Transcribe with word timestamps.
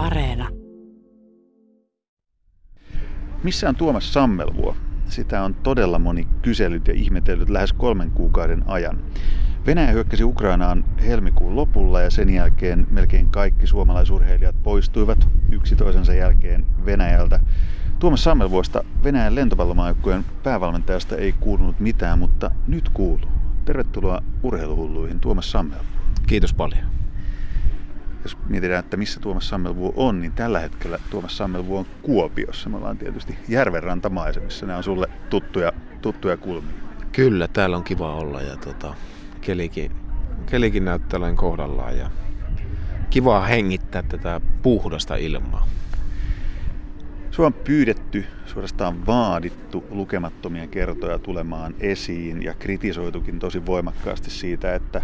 Areena. 0.00 0.48
Missä 3.42 3.68
on 3.68 3.76
Tuomas 3.76 4.12
Sammelvuo? 4.12 4.76
Sitä 5.08 5.42
on 5.42 5.54
todella 5.54 5.98
moni 5.98 6.28
kyselyt 6.42 6.88
ja 6.88 6.94
ihmetellyt 6.94 7.50
lähes 7.50 7.72
kolmen 7.72 8.10
kuukauden 8.10 8.64
ajan. 8.66 8.98
Venäjä 9.66 9.90
hyökkäsi 9.90 10.24
Ukrainaan 10.24 10.84
helmikuun 11.06 11.56
lopulla 11.56 12.00
ja 12.00 12.10
sen 12.10 12.30
jälkeen 12.30 12.86
melkein 12.90 13.30
kaikki 13.30 13.66
suomalaisurheilijat 13.66 14.62
poistuivat 14.62 15.28
yksi 15.50 15.76
toisensa 15.76 16.14
jälkeen 16.14 16.66
Venäjältä. 16.84 17.40
Tuomas 17.98 18.24
Sammelvuosta 18.24 18.84
Venäjän 19.04 19.34
lentopallomaajoukkueen 19.34 20.24
päävalmentajasta 20.42 21.16
ei 21.16 21.32
kuulunut 21.32 21.80
mitään, 21.80 22.18
mutta 22.18 22.50
nyt 22.66 22.88
kuuluu. 22.88 23.30
Tervetuloa 23.64 24.22
urheiluhulluihin, 24.42 25.20
Tuomas 25.20 25.50
Sammelvuo. 25.50 25.86
Kiitos 26.26 26.54
paljon. 26.54 26.99
Jos 28.22 28.36
mietitään, 28.48 28.84
että 28.84 28.96
missä 28.96 29.20
Tuomas 29.20 29.48
Sammelvuo 29.48 29.92
on, 29.96 30.20
niin 30.20 30.32
tällä 30.32 30.60
hetkellä 30.60 30.98
Tuomas 31.10 31.36
Sammelvuo 31.36 31.78
on 31.78 31.86
Kuopiossa. 32.02 32.68
Me 32.68 32.76
ollaan 32.76 32.98
tietysti 32.98 33.38
järvenrantamaisemissa. 33.48 34.66
Nämä 34.66 34.76
on 34.76 34.84
sulle 34.84 35.06
tuttuja, 35.30 35.72
tuttuja 36.02 36.36
kulmia. 36.36 36.74
Kyllä, 37.12 37.48
täällä 37.48 37.76
on 37.76 37.84
kiva 37.84 38.14
olla 38.14 38.42
ja 38.42 38.56
tota, 38.56 38.94
kelikin, 39.40 39.90
kelikin 40.46 40.84
näyttää 40.84 41.20
kohdallaan 41.34 41.98
ja 41.98 42.10
kiva 43.10 43.40
hengittää 43.40 44.02
tätä 44.02 44.40
puhdasta 44.62 45.16
ilmaa. 45.16 45.66
Sua 47.30 47.46
on 47.46 47.52
pyydetty, 47.52 48.24
suorastaan 48.46 49.06
vaadittu 49.06 49.84
lukemattomia 49.90 50.66
kertoja 50.66 51.18
tulemaan 51.18 51.74
esiin 51.80 52.42
ja 52.42 52.54
kritisoitukin 52.54 53.38
tosi 53.38 53.66
voimakkaasti 53.66 54.30
siitä, 54.30 54.74
että 54.74 55.02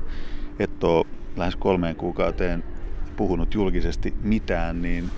et 0.59 0.85
ole 0.85 1.07
lähes 1.37 1.57
kolmeen 1.57 1.97
kuukauteen 1.97 2.65
puhunut 3.17 3.55
julkisesti 3.55 4.15
mitään, 4.23 4.83
niin 4.83 5.11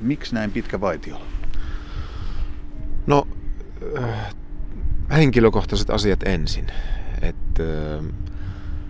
miksi 0.00 0.34
näin 0.34 0.50
pitkä 0.52 0.80
vaitiolla? 0.80 1.24
No, 3.06 3.28
äh, 3.98 4.34
henkilökohtaiset 5.10 5.90
asiat 5.90 6.22
ensin. 6.22 6.66
Et, 7.22 7.60
äh, 7.60 8.04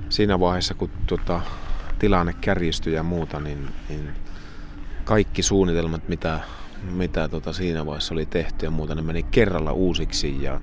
siinä 0.08 0.40
vaiheessa, 0.40 0.74
kun 0.74 0.90
tuota, 1.06 1.40
tilanne 1.98 2.32
kärjistyi 2.40 2.94
ja 2.94 3.02
muuta, 3.02 3.40
niin, 3.40 3.68
niin 3.88 4.08
kaikki 5.04 5.42
suunnitelmat, 5.42 6.08
mitä, 6.08 6.40
mitä 6.90 7.28
tota 7.28 7.52
siinä 7.52 7.86
vaiheessa 7.86 8.14
oli 8.14 8.26
tehty 8.26 8.66
ja 8.66 8.70
muuta, 8.70 8.94
ne 8.94 9.02
meni 9.02 9.22
kerralla 9.22 9.72
uusiksi. 9.72 10.42
Ja, 10.42 10.60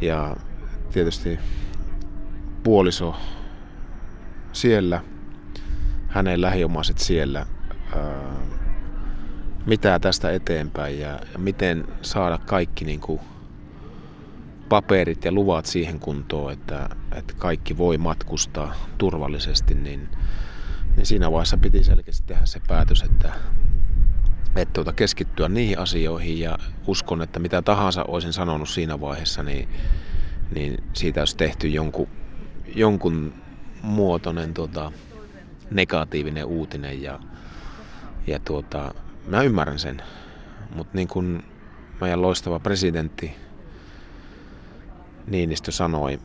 ja 0.00 0.36
tietysti 0.92 1.38
puoliso 2.62 3.16
siellä, 4.52 5.02
hänen 6.16 6.40
lähiomaiset 6.40 6.98
siellä, 6.98 7.46
ää, 7.96 8.36
mitä 9.66 9.98
tästä 9.98 10.30
eteenpäin 10.30 11.00
ja, 11.00 11.08
ja 11.32 11.38
miten 11.38 11.84
saada 12.02 12.38
kaikki 12.38 12.84
niin 12.84 13.00
kuin, 13.00 13.20
paperit 14.68 15.24
ja 15.24 15.32
luvat 15.32 15.66
siihen 15.66 16.00
kuntoon, 16.00 16.52
että, 16.52 16.88
että 17.14 17.34
kaikki 17.38 17.78
voi 17.78 17.98
matkustaa 17.98 18.74
turvallisesti, 18.98 19.74
niin, 19.74 20.08
niin 20.96 21.06
siinä 21.06 21.32
vaiheessa 21.32 21.56
piti 21.56 21.84
selkeästi 21.84 22.26
tehdä 22.26 22.46
se 22.46 22.60
päätös, 22.68 23.02
että, 23.02 23.32
että 24.56 24.72
tuota, 24.72 24.92
keskittyä 24.92 25.48
niihin 25.48 25.78
asioihin. 25.78 26.40
Ja 26.40 26.58
uskon, 26.86 27.22
että 27.22 27.38
mitä 27.38 27.62
tahansa 27.62 28.04
olisin 28.04 28.32
sanonut 28.32 28.68
siinä 28.68 29.00
vaiheessa, 29.00 29.42
niin, 29.42 29.68
niin 30.54 30.84
siitä 30.92 31.20
olisi 31.20 31.36
tehty 31.36 31.68
jonkun, 31.68 32.08
jonkun 32.74 33.34
muotoinen 33.82 34.54
tuota, 34.54 34.92
negatiivinen 35.70 36.44
uutinen 36.44 37.02
ja, 37.02 37.20
ja 38.26 38.38
tuota, 38.38 38.94
mä 39.26 39.42
ymmärrän 39.42 39.78
sen, 39.78 40.02
mutta 40.74 40.92
niin 40.94 41.08
kuin 41.08 41.44
meidän 42.00 42.22
loistava 42.22 42.60
presidentti 42.60 43.36
Niinistö 45.26 45.72
sanoi 45.72 46.20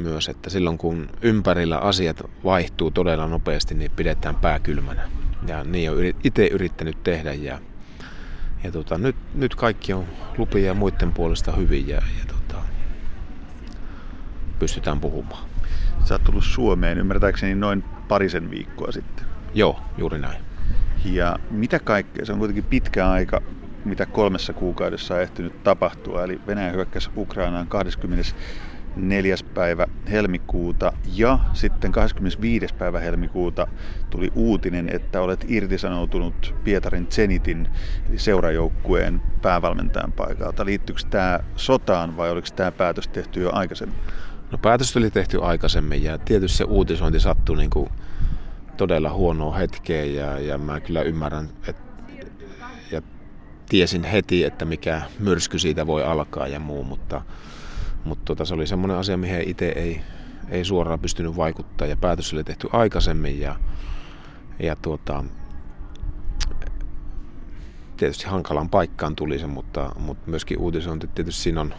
myös, 0.00 0.28
että 0.28 0.50
silloin 0.50 0.78
kun 0.78 1.08
ympärillä 1.22 1.78
asiat 1.78 2.22
vaihtuu 2.44 2.90
todella 2.90 3.26
nopeasti, 3.26 3.74
niin 3.74 3.90
pidetään 3.90 4.34
pää 4.34 4.58
kylmänä. 4.58 5.08
Ja 5.46 5.64
niin 5.64 5.90
on 5.90 5.96
itse 6.24 6.46
yrittänyt 6.46 7.02
tehdä 7.02 7.32
ja, 7.32 7.58
ja 8.64 8.72
tota, 8.72 8.98
nyt, 8.98 9.16
nyt 9.34 9.54
kaikki 9.54 9.92
on 9.92 10.04
lupia 10.38 10.66
ja 10.66 10.74
muiden 10.74 11.12
puolesta 11.12 11.52
hyvin 11.52 11.88
ja, 11.88 11.96
ja 11.96 12.26
tota, 12.28 12.62
pystytään 14.58 15.00
puhumaan. 15.00 15.48
Sä 16.06 16.14
oot 16.14 16.24
tullut 16.24 16.44
Suomeen 16.44 16.98
ymmärtääkseni 16.98 17.54
noin 17.54 17.82
parisen 18.08 18.50
viikkoa 18.50 18.92
sitten. 18.92 19.26
Joo, 19.54 19.80
juuri 19.98 20.18
näin. 20.18 20.42
Ja 21.04 21.38
mitä 21.50 21.78
kaikkea, 21.78 22.24
se 22.24 22.32
on 22.32 22.38
kuitenkin 22.38 22.64
pitkä 22.64 23.10
aika 23.10 23.40
mitä 23.86 24.06
kolmessa 24.06 24.52
kuukaudessa 24.52 25.14
on 25.14 25.20
ehtinyt 25.20 25.62
tapahtua. 25.62 26.24
Eli 26.24 26.40
Venäjä 26.46 26.72
hyökkäsi 26.72 27.10
Ukrainaan 27.16 27.66
24. 27.66 29.36
päivä 29.54 29.86
helmikuuta 30.10 30.92
ja 31.14 31.38
sitten 31.52 31.92
25. 31.92 32.66
päivä 32.78 33.00
helmikuuta 33.00 33.66
tuli 34.10 34.30
uutinen, 34.34 34.88
että 34.92 35.20
olet 35.20 35.44
irtisanoutunut 35.48 36.54
Pietarin 36.64 37.06
Zenitin 37.06 37.68
eli 38.08 38.18
seurajoukkueen 38.18 39.22
päävalmentajan 39.42 40.12
paikalta. 40.12 40.64
Liittyykö 40.64 41.02
tämä 41.10 41.40
sotaan 41.56 42.16
vai 42.16 42.30
oliko 42.30 42.48
tämä 42.56 42.72
päätös 42.72 43.08
tehty 43.08 43.40
jo 43.40 43.50
aikaisemmin? 43.52 43.98
No 44.50 44.58
päätös 44.58 44.96
oli 44.96 45.10
tehty 45.10 45.42
aikaisemmin 45.42 46.02
ja 46.02 46.18
tietysti 46.18 46.58
se 46.58 46.64
uutisointi 46.64 47.20
sattui 47.20 47.56
niin 47.56 47.70
kuin 47.70 47.88
todella 48.76 49.12
huonoa 49.12 49.56
hetkeä 49.56 50.04
ja, 50.04 50.38
ja 50.38 50.58
mä 50.58 50.80
kyllä 50.80 51.02
ymmärrän, 51.02 51.48
että 51.68 51.86
tiesin 53.68 54.04
heti, 54.04 54.44
että 54.44 54.64
mikä 54.64 55.02
myrsky 55.18 55.58
siitä 55.58 55.86
voi 55.86 56.04
alkaa 56.04 56.48
ja 56.48 56.60
muu, 56.60 56.84
mutta, 56.84 57.22
mutta 58.04 58.24
tota, 58.24 58.44
se 58.44 58.54
oli 58.54 58.66
semmoinen 58.66 58.96
asia, 58.96 59.16
mihin 59.16 59.48
itse 59.48 59.68
ei, 59.68 60.00
ei 60.48 60.64
suoraan 60.64 61.00
pystynyt 61.00 61.36
vaikuttaa 61.36 61.86
ja 61.86 61.96
päätös 61.96 62.32
oli 62.32 62.44
tehty 62.44 62.68
aikaisemmin 62.72 63.40
ja, 63.40 63.56
ja 64.58 64.76
tuota, 64.76 65.24
tietysti 67.96 68.26
hankalaan 68.26 68.68
paikkaan 68.68 69.16
tuli 69.16 69.38
se, 69.38 69.46
mutta, 69.46 69.92
mutta 69.98 70.30
myöskin 70.30 70.58
uutisointi, 70.58 71.06
tietysti 71.06 71.42
siinä 71.42 71.60
on 71.60 71.74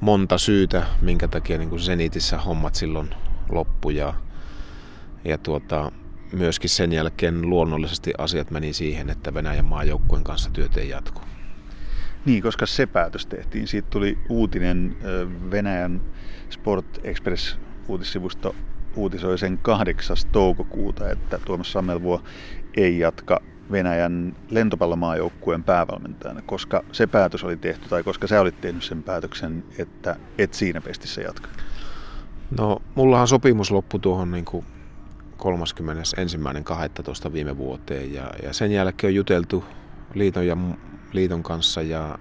monta 0.00 0.38
syytä, 0.38 0.82
minkä 1.00 1.28
takia 1.28 1.58
niin 1.58 1.80
Zenitissä 1.80 2.38
hommat 2.38 2.74
silloin 2.74 3.14
loppu 3.48 3.90
ja, 3.90 4.14
ja 5.24 5.38
tuota, 5.38 5.92
myöskin 6.32 6.70
sen 6.70 6.92
jälkeen 6.92 7.50
luonnollisesti 7.50 8.12
asiat 8.18 8.50
meni 8.50 8.72
siihen, 8.72 9.10
että 9.10 9.34
Venäjän 9.34 9.64
maajoukkueen 9.64 10.24
kanssa 10.24 10.50
työt 10.50 10.76
ei 10.76 10.88
jatku. 10.88 11.20
Niin, 12.24 12.42
koska 12.42 12.66
se 12.66 12.86
päätös 12.86 13.26
tehtiin. 13.26 13.68
Siitä 13.68 13.90
tuli 13.90 14.18
uutinen 14.28 14.96
Venäjän 15.50 16.00
Sport 16.50 17.00
Express 17.04 17.58
uutissivusto 17.88 18.54
uutisoi 18.96 19.38
sen 19.38 19.58
8. 19.58 20.16
toukokuuta, 20.32 21.10
että 21.10 21.38
Tuomas 21.38 21.72
Sammelvuo 21.72 22.22
ei 22.76 22.98
jatka 22.98 23.40
Venäjän 23.72 24.36
lentopallomaajoukkueen 24.50 25.64
päävalmentajana, 25.64 26.42
koska 26.42 26.84
se 26.92 27.06
päätös 27.06 27.44
oli 27.44 27.56
tehty, 27.56 27.88
tai 27.88 28.02
koska 28.02 28.26
sä 28.26 28.40
olit 28.40 28.60
tehnyt 28.60 28.82
sen 28.82 29.02
päätöksen, 29.02 29.64
että 29.78 30.16
et 30.38 30.54
siinä 30.54 30.80
pestissä 30.80 31.20
jatka? 31.20 31.48
No, 32.58 32.82
mullahan 32.94 33.28
sopimus 33.28 33.70
loppui 33.70 34.00
tuohon 34.00 34.30
niin 34.30 34.44
kuin 34.44 34.64
31.12. 37.26 37.32
viime 37.32 37.56
vuoteen 37.56 38.14
ja, 38.14 38.30
ja 38.42 38.52
sen 38.52 38.72
jälkeen 38.72 39.10
on 39.10 39.14
juteltu 39.14 39.64
liiton, 40.14 40.46
ja, 40.46 40.56
liiton 41.12 41.42
kanssa 41.42 41.82
ja 41.82 42.18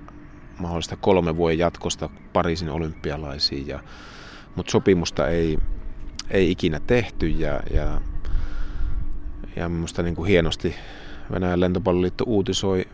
mahdollista 0.60 0.96
kolme 0.96 1.36
vuoden 1.36 1.58
jatkosta 1.58 2.10
Pariisin 2.34 2.70
olympialaisiin, 2.70 3.68
ja, 3.68 3.80
mutta 4.56 4.72
sopimusta 4.72 5.28
ei, 5.28 5.60
ei 6.30 6.52
ikinä 6.52 6.80
tehty 6.80 7.28
ja, 7.28 7.60
ja, 7.74 8.02
ja 9.56 9.70
minusta 9.70 10.04
niin 10.04 10.16
kuin 10.16 10.28
hienosti 10.28 10.76
Venäjän 11.32 11.60
lentopalloliitto 11.60 12.24
uutisoi 12.28 12.86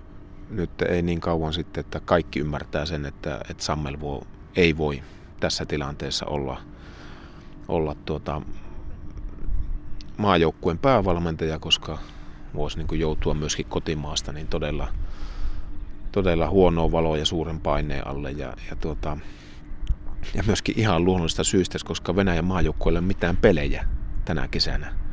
nyt 0.50 0.82
ei 0.82 1.02
niin 1.02 1.22
kauan 1.22 1.54
sitten, 1.54 1.82
että 1.82 2.00
kaikki 2.00 2.40
ymmärtää 2.40 2.86
sen, 2.86 3.06
että, 3.06 3.40
että 3.50 3.64
Sammelvuo 3.64 4.28
ei 4.56 4.78
voi 4.78 5.04
tässä 5.40 5.66
tilanteessa 5.66 6.26
olla, 6.26 6.62
olla 7.68 7.96
tuota, 8.06 8.42
maajoukkueen 10.18 10.78
päävalmentaja, 10.78 11.60
koska 11.60 11.98
voisi 12.56 12.78
niin 12.78 12.88
kuin 12.88 13.00
joutua 13.00 13.34
myöskin 13.34 13.66
kotimaasta 13.66 14.32
niin 14.32 14.48
todella, 14.48 14.88
todella 16.12 16.50
huonoa 16.50 16.92
valoa 16.92 17.18
ja 17.18 17.26
suuren 17.26 17.60
paineen 17.60 18.08
alle. 18.08 18.32
Ja, 18.32 18.54
ja, 18.70 18.76
tuota, 18.76 19.18
ja 20.34 20.44
myöskin 20.44 20.80
ihan 20.80 21.06
luonnollista 21.06 21.44
syystä, 21.44 21.78
koska 21.86 22.16
Venäjän 22.16 22.46
maajoukkueella 22.46 22.98
ei 22.98 23.02
ole 23.02 23.08
mitään 23.08 23.38
pelejä 23.38 23.86
tänä 24.26 24.48
kesänä. 24.48 25.09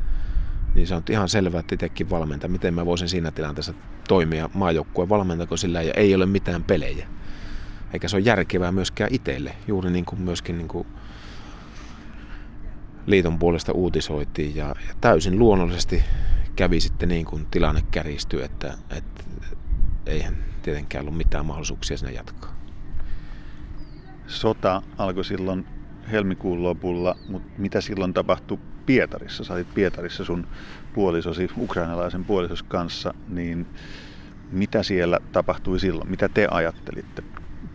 Niin 0.77 0.87
se 0.87 0.95
on 0.95 1.03
ihan 1.09 1.29
selvää, 1.29 1.59
että 1.59 1.75
itsekin 1.75 2.09
valmenta, 2.09 2.47
miten 2.47 2.73
mä 2.73 2.85
voisin 2.85 3.09
siinä 3.09 3.31
tilanteessa 3.31 3.73
toimia 4.07 4.49
maajoukkueen 4.53 5.09
valmentako 5.09 5.57
sillä 5.57 5.81
ja 5.81 5.93
ei 5.93 6.15
ole 6.15 6.25
mitään 6.25 6.63
pelejä. 6.63 7.07
Eikä 7.93 8.07
se 8.07 8.15
ole 8.15 8.23
järkevää 8.23 8.71
myöskään 8.71 9.13
itselle, 9.13 9.55
juuri 9.67 9.91
niin 9.91 10.05
kuin 10.05 10.21
myöskin 10.21 10.57
niin 10.57 10.67
kuin 10.67 10.87
liiton 13.05 13.39
puolesta 13.39 13.71
uutisoitiin 13.71 14.55
ja, 14.55 14.67
ja 14.67 14.95
täysin 15.01 15.39
luonnollisesti 15.39 16.03
kävi 16.55 16.79
sitten 16.79 17.09
niin 17.09 17.25
kuin 17.25 17.45
tilanne 17.51 17.83
kärjistyi, 17.91 18.43
että, 18.43 18.77
että 18.89 19.23
eihän 20.05 20.37
tietenkään 20.61 21.03
ollut 21.03 21.17
mitään 21.17 21.45
mahdollisuuksia 21.45 21.97
sinne 21.97 22.13
jatkaa. 22.13 22.55
Sota 24.27 24.81
alkoi 24.97 25.25
silloin 25.25 25.65
helmikuun 26.11 26.63
lopulla, 26.63 27.15
mutta 27.29 27.49
mitä 27.57 27.81
silloin 27.81 28.13
tapahtui 28.13 28.59
Pietarissa? 28.87 29.43
Sä 29.43 29.53
olit 29.53 29.73
Pietarissa 29.73 30.25
sun 30.25 30.47
puolisosi, 30.93 31.49
ukrainalaisen 31.57 32.25
puolisos 32.25 32.63
kanssa, 32.63 33.13
niin 33.27 33.67
mitä 34.51 34.83
siellä 34.83 35.19
tapahtui 35.31 35.79
silloin? 35.79 36.09
Mitä 36.09 36.29
te 36.29 36.47
ajattelitte? 36.51 37.23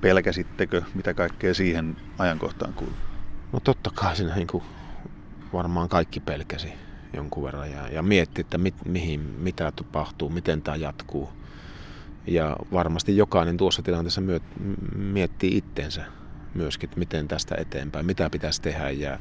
Pelkäsittekö? 0.00 0.82
Mitä 0.94 1.14
kaikkea 1.14 1.55
siihen 1.55 1.97
ajankohtaan 2.19 2.75
kuuluu? 2.75 2.97
No 3.53 3.61
totta 3.61 3.91
kai 3.94 4.17
siinä 4.17 4.35
niin 4.35 4.47
kuin 4.47 4.64
varmaan 5.53 5.88
kaikki 5.88 6.20
pelkäsi 6.20 6.73
jonkun 7.12 7.44
verran 7.44 7.70
ja, 7.70 7.88
ja 7.88 8.03
mietti, 8.03 8.41
että 8.41 8.59
mit, 8.59 8.75
mihin, 8.85 9.20
mitä 9.20 9.73
tapahtuu, 9.73 10.29
miten 10.29 10.62
tämä 10.62 10.76
jatkuu. 10.76 11.31
Ja 12.26 12.56
varmasti 12.73 13.17
jokainen 13.17 13.56
tuossa 13.56 13.82
tilanteessa 13.82 14.20
myöt, 14.20 14.43
miettii 14.97 15.56
itsensä 15.56 16.05
myöskin, 16.55 16.88
että 16.88 16.99
miten 16.99 17.29
tästä 17.29 17.55
eteenpäin, 17.59 18.06
mitä 18.06 18.31
pitäisi 18.31 18.62
tehdä. 18.62 18.91
Ja, 18.91 19.19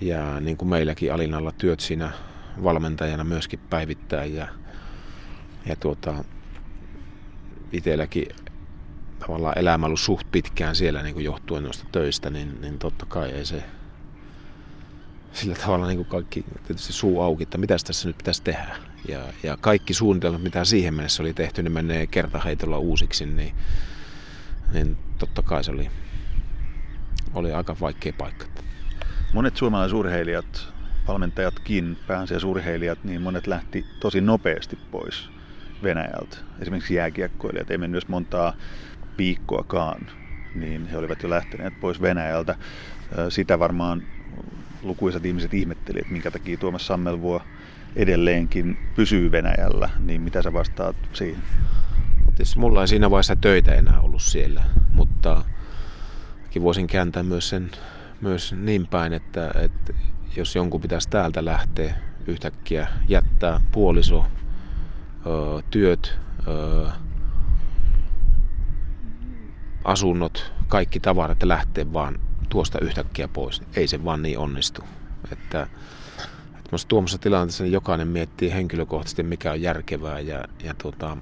ja 0.00 0.40
niin 0.40 0.56
kuin 0.56 0.68
meilläkin 0.68 1.12
Alinalla 1.12 1.52
työt 1.52 1.80
siinä 1.80 2.10
valmentajana 2.62 3.24
myöskin 3.24 3.60
päivittää 3.70 4.24
ja, 4.24 4.48
ja 5.66 5.76
tuota, 5.76 6.24
itselläkin 7.72 8.26
tavallaan 9.18 9.58
elämä 9.58 9.86
ollut 9.86 10.00
suht 10.00 10.26
pitkään 10.32 10.76
siellä 10.76 11.02
niin 11.02 11.14
kuin 11.14 11.24
johtuen 11.24 11.64
noista 11.64 11.84
töistä, 11.92 12.30
niin, 12.30 12.60
niin 12.60 12.78
totta 12.78 13.06
kai 13.06 13.30
ei 13.30 13.44
se 13.44 13.62
sillä 15.32 15.54
tavalla 15.54 15.86
niin 15.86 15.96
kuin 15.96 16.08
kaikki 16.08 16.44
tietysti 16.66 16.92
suu 16.92 17.20
auki, 17.20 17.42
että 17.42 17.58
mitä 17.58 17.76
tässä 17.86 18.08
nyt 18.08 18.16
pitäisi 18.16 18.42
tehdä. 18.42 18.76
Ja, 19.08 19.20
ja 19.42 19.56
kaikki 19.60 19.94
suunnitelmat, 19.94 20.42
mitä 20.42 20.64
siihen 20.64 20.94
mennessä 20.94 21.22
oli 21.22 21.34
tehty, 21.34 21.62
niin 21.62 21.72
menee 21.72 22.06
kertaheitolla 22.06 22.78
uusiksi, 22.78 23.26
niin, 23.26 23.54
niin 24.72 24.96
totta 25.18 25.42
kai 25.42 25.64
se 25.64 25.70
oli, 25.70 25.90
oli 27.34 27.52
aika 27.52 27.76
vaikea 27.80 28.12
paikka. 28.18 28.53
Monet 29.34 29.56
suomalaisurheilijat, 29.56 30.72
valmentajatkin, 31.08 31.98
pääasiassa 32.06 32.46
niin 33.04 33.22
monet 33.22 33.46
lähti 33.46 33.84
tosi 34.00 34.20
nopeasti 34.20 34.78
pois 34.90 35.28
Venäjältä. 35.82 36.36
Esimerkiksi 36.60 36.94
jääkiekkoilijat 36.94 37.70
ei 37.70 37.78
mennyt 37.78 38.08
montaa 38.08 38.52
viikkoakaan, 39.18 40.06
niin 40.54 40.86
he 40.86 40.96
olivat 40.96 41.22
jo 41.22 41.30
lähteneet 41.30 41.80
pois 41.80 42.02
Venäjältä. 42.02 42.54
Sitä 43.28 43.58
varmaan 43.58 44.02
lukuisat 44.82 45.24
ihmiset 45.24 45.54
ihmetteli, 45.54 45.98
että 45.98 46.12
minkä 46.12 46.30
takia 46.30 46.56
Tuomas 46.56 46.86
Sammelvuo 46.86 47.42
edelleenkin 47.96 48.78
pysyy 48.94 49.30
Venäjällä, 49.30 49.90
niin 49.98 50.20
mitä 50.20 50.42
sä 50.42 50.52
vastaat 50.52 50.96
siihen? 51.12 51.42
Tietysti 52.24 52.58
mulla 52.58 52.80
ei 52.80 52.88
siinä 52.88 53.10
vaiheessa 53.10 53.36
töitä 53.36 53.74
enää 53.74 54.00
ollut 54.00 54.22
siellä, 54.22 54.62
mutta 54.92 55.44
voisin 56.62 56.86
kääntää 56.86 57.22
myös 57.22 57.48
sen 57.48 57.70
myös 58.24 58.52
niin 58.52 58.86
päin, 58.86 59.12
että, 59.12 59.50
että 59.60 59.92
jos 60.36 60.54
jonkun 60.54 60.80
pitäisi 60.80 61.08
täältä 61.08 61.44
lähteä 61.44 61.94
yhtäkkiä 62.26 62.88
jättää 63.08 63.60
puoliso, 63.72 64.24
työt, 65.70 66.18
asunnot, 69.84 70.52
kaikki 70.68 71.00
tavarat 71.00 71.42
ja 71.42 71.48
lähteä 71.48 71.92
vaan 71.92 72.20
tuosta 72.48 72.78
yhtäkkiä 72.80 73.28
pois. 73.28 73.62
Ei 73.76 73.86
se 73.86 74.04
vaan 74.04 74.22
niin 74.22 74.38
onnistu. 74.38 74.82
Että, 75.32 75.66
että 76.58 76.76
tuommoisessa 76.88 77.22
tilanteessa 77.22 77.64
niin 77.64 77.72
jokainen 77.72 78.08
miettii 78.08 78.52
henkilökohtaisesti, 78.52 79.22
mikä 79.22 79.50
on 79.52 79.62
järkevää 79.62 80.20
ja, 80.20 80.44
ja 80.64 80.74
tuota, 80.82 81.16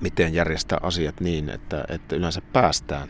miten 0.00 0.34
järjestää 0.34 0.78
asiat 0.82 1.20
niin, 1.20 1.48
että, 1.48 1.84
että 1.88 2.16
yleensä 2.16 2.42
päästään. 2.52 3.08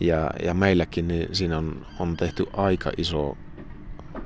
Ja, 0.00 0.30
ja 0.42 0.54
meilläkin 0.54 1.08
niin 1.08 1.28
siinä 1.32 1.58
on, 1.58 1.86
on 1.98 2.16
tehty 2.16 2.46
aika 2.52 2.92
iso 2.96 3.36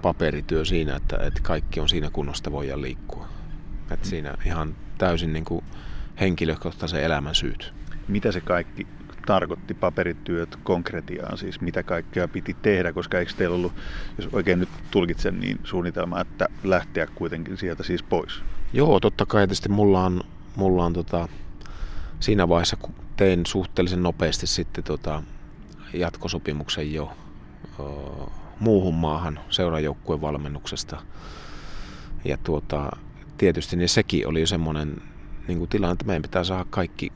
paperityö 0.02 0.64
siinä, 0.64 0.96
että, 0.96 1.16
että 1.16 1.40
kaikki 1.42 1.80
on 1.80 1.88
siinä 1.88 2.10
kunnosta 2.10 2.52
voidaan 2.52 2.82
liikkua. 2.82 3.28
Että 3.90 4.08
siinä 4.08 4.34
ihan 4.44 4.76
täysin 4.98 5.32
niin 5.32 5.44
kuin 5.44 5.64
henkilökohtaisen 6.20 7.02
elämän 7.02 7.34
syyt. 7.34 7.74
Mitä 8.08 8.32
se 8.32 8.40
kaikki 8.40 8.86
tarkoitti 9.26 9.74
paperityöt 9.74 10.56
konkretiaan, 10.56 11.38
siis 11.38 11.60
mitä 11.60 11.82
kaikkea 11.82 12.28
piti 12.28 12.56
tehdä, 12.62 12.92
koska 12.92 13.18
eikö 13.18 13.32
teillä 13.36 13.56
ollut, 13.56 13.72
jos 14.18 14.28
oikein 14.32 14.60
nyt 14.60 14.68
tulkitsen, 14.90 15.40
niin 15.40 15.60
suunnitelma, 15.64 16.20
että 16.20 16.48
lähteä 16.64 17.06
kuitenkin 17.06 17.56
sieltä 17.56 17.82
siis 17.82 18.02
pois? 18.02 18.42
Joo, 18.72 19.00
totta 19.00 19.26
kai 19.26 19.40
tietysti 19.40 19.68
mulla 19.68 20.04
on, 20.04 20.20
mulla 20.56 20.84
on 20.84 20.92
tota, 20.92 21.28
siinä 22.20 22.48
vaiheessa, 22.48 22.76
kun 22.76 22.94
tein 23.16 23.46
suhteellisen 23.46 24.02
nopeasti 24.02 24.46
sitten 24.46 24.84
tota, 24.84 25.22
jatkosopimuksen 25.92 26.92
jo 26.92 27.12
ö, 27.80 27.82
muuhun 28.60 28.94
maahan 28.94 29.40
seurajoukkueen 29.50 30.20
valmennuksesta. 30.20 31.02
Ja 32.24 32.36
tuota, 32.36 32.96
tietysti 33.38 33.76
niin 33.76 33.88
sekin 33.88 34.28
oli 34.28 34.46
semmoinen 34.46 35.02
niin 35.48 35.58
kuin 35.58 35.70
tilanne, 35.70 35.92
että 35.92 36.04
meidän 36.04 36.22
pitää 36.22 36.44
saada 36.44 36.66
kaikki 36.70 37.12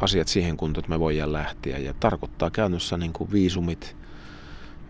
asiat 0.00 0.28
siihen 0.28 0.56
kuntoon, 0.56 0.82
että 0.82 0.90
me 0.90 1.00
voidaan 1.00 1.32
lähteä. 1.32 1.78
Ja 1.78 1.94
tarkoittaa 2.00 2.50
käytännössä 2.50 2.96
niin 2.96 3.12
kuin 3.12 3.32
viisumit 3.32 3.96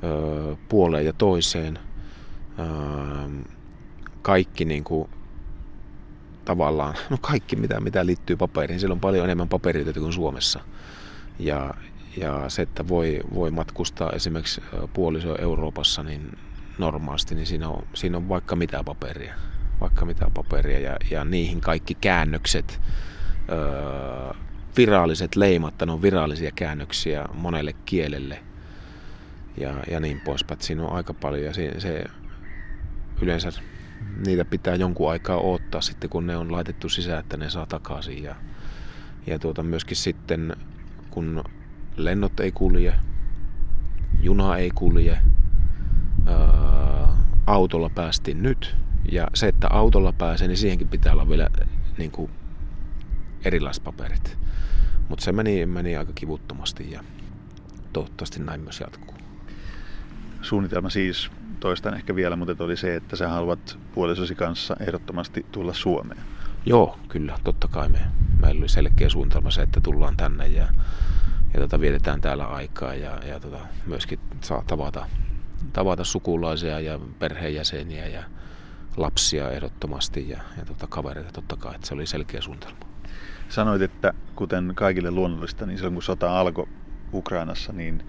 ö, 0.04 0.56
puoleen 0.68 1.06
ja 1.06 1.12
toiseen. 1.12 1.78
Ö, 2.58 3.44
kaikki 4.22 4.64
niin 4.64 4.84
kuin, 4.84 5.08
tavallaan, 6.44 6.94
no 7.10 7.16
kaikki 7.20 7.56
mitä, 7.56 7.80
mitä 7.80 8.06
liittyy 8.06 8.36
paperiin. 8.36 8.80
Siellä 8.80 8.94
on 8.94 9.00
paljon 9.00 9.24
enemmän 9.24 9.48
paperityötä 9.48 10.00
kuin 10.00 10.12
Suomessa. 10.12 10.60
Ja, 11.38 11.74
ja 12.16 12.48
se, 12.48 12.62
että 12.62 12.88
voi, 12.88 13.20
voi 13.34 13.50
matkustaa 13.50 14.10
esimerkiksi 14.10 14.62
puoliso 14.92 15.36
Euroopassa 15.38 16.02
niin 16.02 16.38
normaalisti, 16.78 17.34
niin 17.34 17.46
siinä 17.46 17.68
on, 17.68 17.86
siinä 17.94 18.16
on 18.16 18.28
vaikka 18.28 18.56
mitä 18.56 18.84
paperia. 18.84 19.34
Vaikka 19.80 20.04
mitä 20.04 20.26
paperia 20.34 20.80
ja, 20.80 20.96
ja 21.10 21.24
niihin 21.24 21.60
kaikki 21.60 21.94
käännökset, 21.94 22.80
öö, 23.50 24.34
viralliset 24.76 25.36
leimat, 25.36 25.74
ne 25.86 25.92
on 25.92 26.02
virallisia 26.02 26.50
käännöksiä 26.54 27.24
monelle 27.34 27.72
kielelle 27.84 28.42
ja, 29.56 29.74
ja 29.90 30.00
niin 30.00 30.20
poispäin. 30.20 30.60
Siinä 30.60 30.82
on 30.82 30.96
aika 30.96 31.14
paljon 31.14 31.44
ja 31.44 31.54
se, 31.54 31.80
se 31.80 32.04
yleensä 33.22 33.52
niitä 34.26 34.44
pitää 34.44 34.74
jonkun 34.74 35.10
aikaa 35.10 35.40
odottaa 35.40 35.80
sitten, 35.80 36.10
kun 36.10 36.26
ne 36.26 36.36
on 36.36 36.52
laitettu 36.52 36.88
sisään, 36.88 37.20
että 37.20 37.36
ne 37.36 37.50
saa 37.50 37.66
takaisin. 37.66 38.22
Ja, 38.22 38.34
ja 39.26 39.38
tuota, 39.38 39.62
myöskin 39.62 39.96
sitten, 39.96 40.56
kun 41.10 41.44
lennot 41.96 42.40
ei 42.40 42.52
kulje, 42.52 42.94
juna 44.20 44.56
ei 44.56 44.70
kulje, 44.74 45.18
ää, 46.26 47.16
autolla 47.46 47.88
päästiin 47.88 48.42
nyt. 48.42 48.76
Ja 49.12 49.28
se, 49.34 49.48
että 49.48 49.68
autolla 49.70 50.12
pääsee, 50.12 50.48
niin 50.48 50.58
siihenkin 50.58 50.88
pitää 50.88 51.12
olla 51.12 51.28
vielä 51.28 51.48
niin 51.98 52.10
kuin, 52.10 52.30
erilaiset 53.44 53.84
paperit. 53.84 54.38
Mutta 55.08 55.24
se 55.24 55.32
meni, 55.32 55.66
meni 55.66 55.96
aika 55.96 56.12
kivuttomasti 56.14 56.90
ja 56.90 57.04
toivottavasti 57.92 58.40
näin 58.40 58.60
myös 58.60 58.80
jatkuu. 58.80 59.16
Suunnitelma 60.42 60.90
siis, 60.90 61.30
toistan 61.60 61.94
ehkä 61.94 62.14
vielä, 62.14 62.36
mutta 62.36 62.64
oli 62.64 62.76
se, 62.76 62.96
että 62.96 63.16
sä 63.16 63.28
haluat 63.28 63.78
puolisosi 63.94 64.34
kanssa 64.34 64.76
ehdottomasti 64.80 65.46
tulla 65.52 65.72
Suomeen. 65.72 66.20
Joo, 66.66 66.98
kyllä, 67.08 67.38
totta 67.44 67.68
kai 67.68 67.88
me, 67.88 68.00
meillä 68.40 68.58
oli 68.58 68.68
selkeä 68.68 69.08
suunnitelma 69.08 69.50
se, 69.50 69.62
että 69.62 69.80
tullaan 69.80 70.16
tänne 70.16 70.46
ja, 70.46 70.68
ja 71.54 71.60
tota, 71.60 71.80
vietetään 71.80 72.20
täällä 72.20 72.46
aikaa 72.46 72.94
ja, 72.94 73.20
ja 73.26 73.40
tota, 73.40 73.58
myöskin 73.86 74.18
saa 74.40 74.64
tavata, 74.66 75.06
tavata 75.72 76.04
sukulaisia 76.04 76.80
ja 76.80 76.98
perheenjäseniä 77.18 78.06
ja 78.06 78.24
lapsia 78.96 79.50
ehdottomasti 79.50 80.28
ja, 80.28 80.40
ja 80.58 80.64
tota, 80.64 80.86
kavereita 80.86 81.32
totta 81.32 81.56
kai, 81.56 81.74
että 81.74 81.86
se 81.86 81.94
oli 81.94 82.06
selkeä 82.06 82.40
suunnitelma. 82.40 82.78
Sanoit, 83.48 83.82
että 83.82 84.14
kuten 84.36 84.72
kaikille 84.74 85.10
luonnollista, 85.10 85.66
niin 85.66 85.78
silloin 85.78 85.94
kun 85.94 86.02
sota 86.02 86.40
alkoi 86.40 86.68
Ukrainassa, 87.12 87.72
niin, 87.72 88.06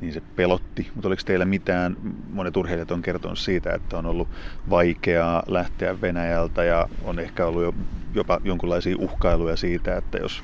niin 0.00 0.12
se 0.12 0.22
pelotti. 0.36 0.90
Mutta 0.94 1.08
oliko 1.08 1.22
teillä 1.24 1.44
mitään, 1.44 1.96
monet 2.30 2.56
urheilijat 2.56 2.90
on 2.90 3.02
kertonut 3.02 3.38
siitä, 3.38 3.72
että 3.74 3.98
on 3.98 4.06
ollut 4.06 4.28
vaikeaa 4.70 5.42
lähteä 5.46 6.00
Venäjältä 6.00 6.64
ja 6.64 6.88
on 7.04 7.18
ehkä 7.18 7.46
ollut 7.46 7.62
jo, 7.62 7.74
jopa 8.14 8.40
jonkinlaisia 8.44 8.96
uhkailuja 8.98 9.56
siitä, 9.56 9.96
että 9.96 10.18
jos, 10.18 10.42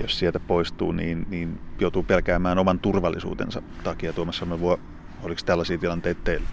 jos 0.00 0.18
sieltä 0.18 0.40
poistuu, 0.40 0.92
niin, 0.92 1.26
niin 1.30 1.60
joutuu 1.80 2.02
pelkäämään 2.02 2.58
oman 2.58 2.78
turvallisuutensa 2.78 3.62
takia. 3.84 4.12
Tuomas 4.12 4.38
Sammelvuo, 4.38 4.80
oliko 5.22 5.40
tällaisia 5.46 5.78
tilanteita 5.78 6.20
teillä? 6.24 6.48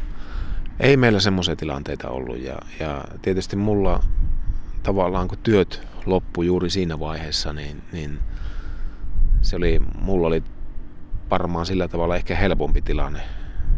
Ei 0.80 0.98
meillä 0.98 1.20
semmoisia 1.20 1.56
tilanteita 1.56 2.10
ollut 2.10 2.40
ja, 2.40 2.60
ja 2.80 3.04
tietysti 3.22 3.56
mulla 3.56 4.04
tavallaan 4.84 5.28
kun 5.28 5.38
työt 5.44 5.88
loppu 6.06 6.42
juuri 6.44 6.70
siinä 6.70 7.00
vaiheessa, 7.00 7.54
niin, 7.54 7.82
niin 7.92 8.20
se 9.42 9.56
oli, 9.56 9.80
mulla 10.02 10.28
oli 10.28 10.44
varmaan 11.30 11.66
sillä 11.66 11.88
tavalla 11.88 12.16
ehkä 12.16 12.36
helpompi 12.36 12.82
tilanne, 12.82 13.22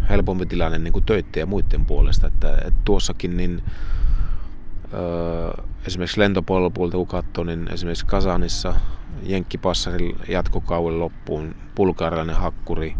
helpompi 0.10 0.46
tilanne 0.46 0.78
niin 0.78 0.94
kuin 0.94 1.06
ja 1.36 1.46
muiden 1.46 1.86
puolesta, 1.86 2.28
että, 2.28 2.52
että 2.54 2.80
tuossakin 2.86 3.38
niin 3.38 3.64
esimerkiksi 5.88 6.20
lentopolpuilta 6.20 6.98
kun 6.98 7.08
katsoo, 7.08 7.44
niin 7.44 7.74
esimerkiksi 7.74 8.06
Kasanissa 8.06 8.76
Jenkkipassarin 9.24 10.18
jatkokauden 10.28 11.00
loppuun 11.00 11.56
bulgarilainen 11.76 12.36
hakkuri, 12.36 12.96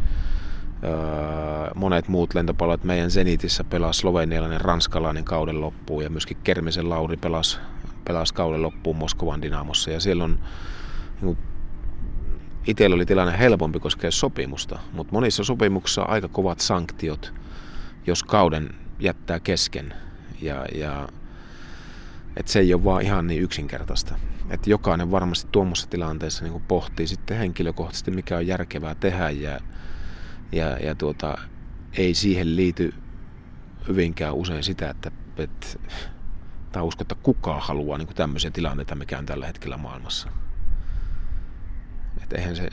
monet 1.76 2.08
muut 2.08 2.34
lentopallot 2.34 2.84
meidän 2.84 3.12
Zenitissä 3.12 3.64
pelasi 3.64 4.00
slovenialainen 4.00 4.62
ranskalainen 4.62 5.24
kauden 5.24 5.62
loppuun 5.62 6.04
ja 6.04 6.10
myöskin 6.10 6.38
Kermisen 6.44 6.90
Lauri 6.90 7.18
pelasi, 7.18 7.60
pelasi 8.06 8.34
kauden 8.34 8.62
loppuun 8.62 8.96
Moskovan 8.96 9.42
Dynamossa. 9.42 9.92
Ja 9.92 10.00
siellä 10.00 10.24
on 10.24 10.40
niin 11.22 11.38
itsellä 12.68 12.96
oli 12.96 13.06
tilanne 13.06 13.40
helpompi 13.40 13.80
koskea 13.80 14.12
sopimusta, 14.12 14.80
mutta 14.94 15.14
monissa 15.14 15.44
sopimuksissa 15.44 16.02
on 16.02 16.10
aika 16.10 16.28
kovat 16.28 16.60
sanktiot, 16.60 17.34
jos 18.08 18.24
kauden 18.24 18.70
jättää 19.00 19.40
kesken. 19.40 19.94
Ja, 20.42 20.66
ja 20.76 21.10
että 22.38 22.52
se 22.52 22.60
ei 22.60 22.74
ole 22.74 22.84
vaan 22.84 23.02
ihan 23.02 23.28
niin 23.28 23.42
yksinkertaista. 23.42 24.16
Että 24.50 24.70
jokainen 24.70 25.12
varmasti 25.12 25.48
tuommoisessa 25.52 25.90
tilanteessa 25.90 26.44
niin 26.44 26.62
pohtii 26.68 27.08
sitten 27.08 27.38
henkilökohtaisesti, 27.38 28.12
mikä 28.12 28.38
on 28.38 28.48
järkevää 28.48 28.96
tehdä 28.96 29.30
ja, 29.30 29.60
ja, 30.52 30.78
ja 30.78 30.96
tuota, 30.96 31.38
ei 31.94 32.14
siihen 32.14 32.56
liity 32.56 32.94
hyvinkään 33.88 34.34
usein 34.34 34.64
sitä, 34.64 34.90
että, 34.90 35.12
että 35.38 35.68
tai 36.72 36.84
usko, 36.84 37.02
että 37.02 37.16
kukaan 37.16 37.62
haluaa 37.62 37.98
niin 37.98 38.08
tämmöisiä 38.08 38.52
tilanteita, 38.52 38.96
mikä 38.96 39.18
on 39.18 39.26
tällä 39.26 39.48
hetkellä 39.48 39.78
maailmassa. 39.78 40.30
Että 42.28 42.38
eihän 42.38 42.56
se, 42.56 42.70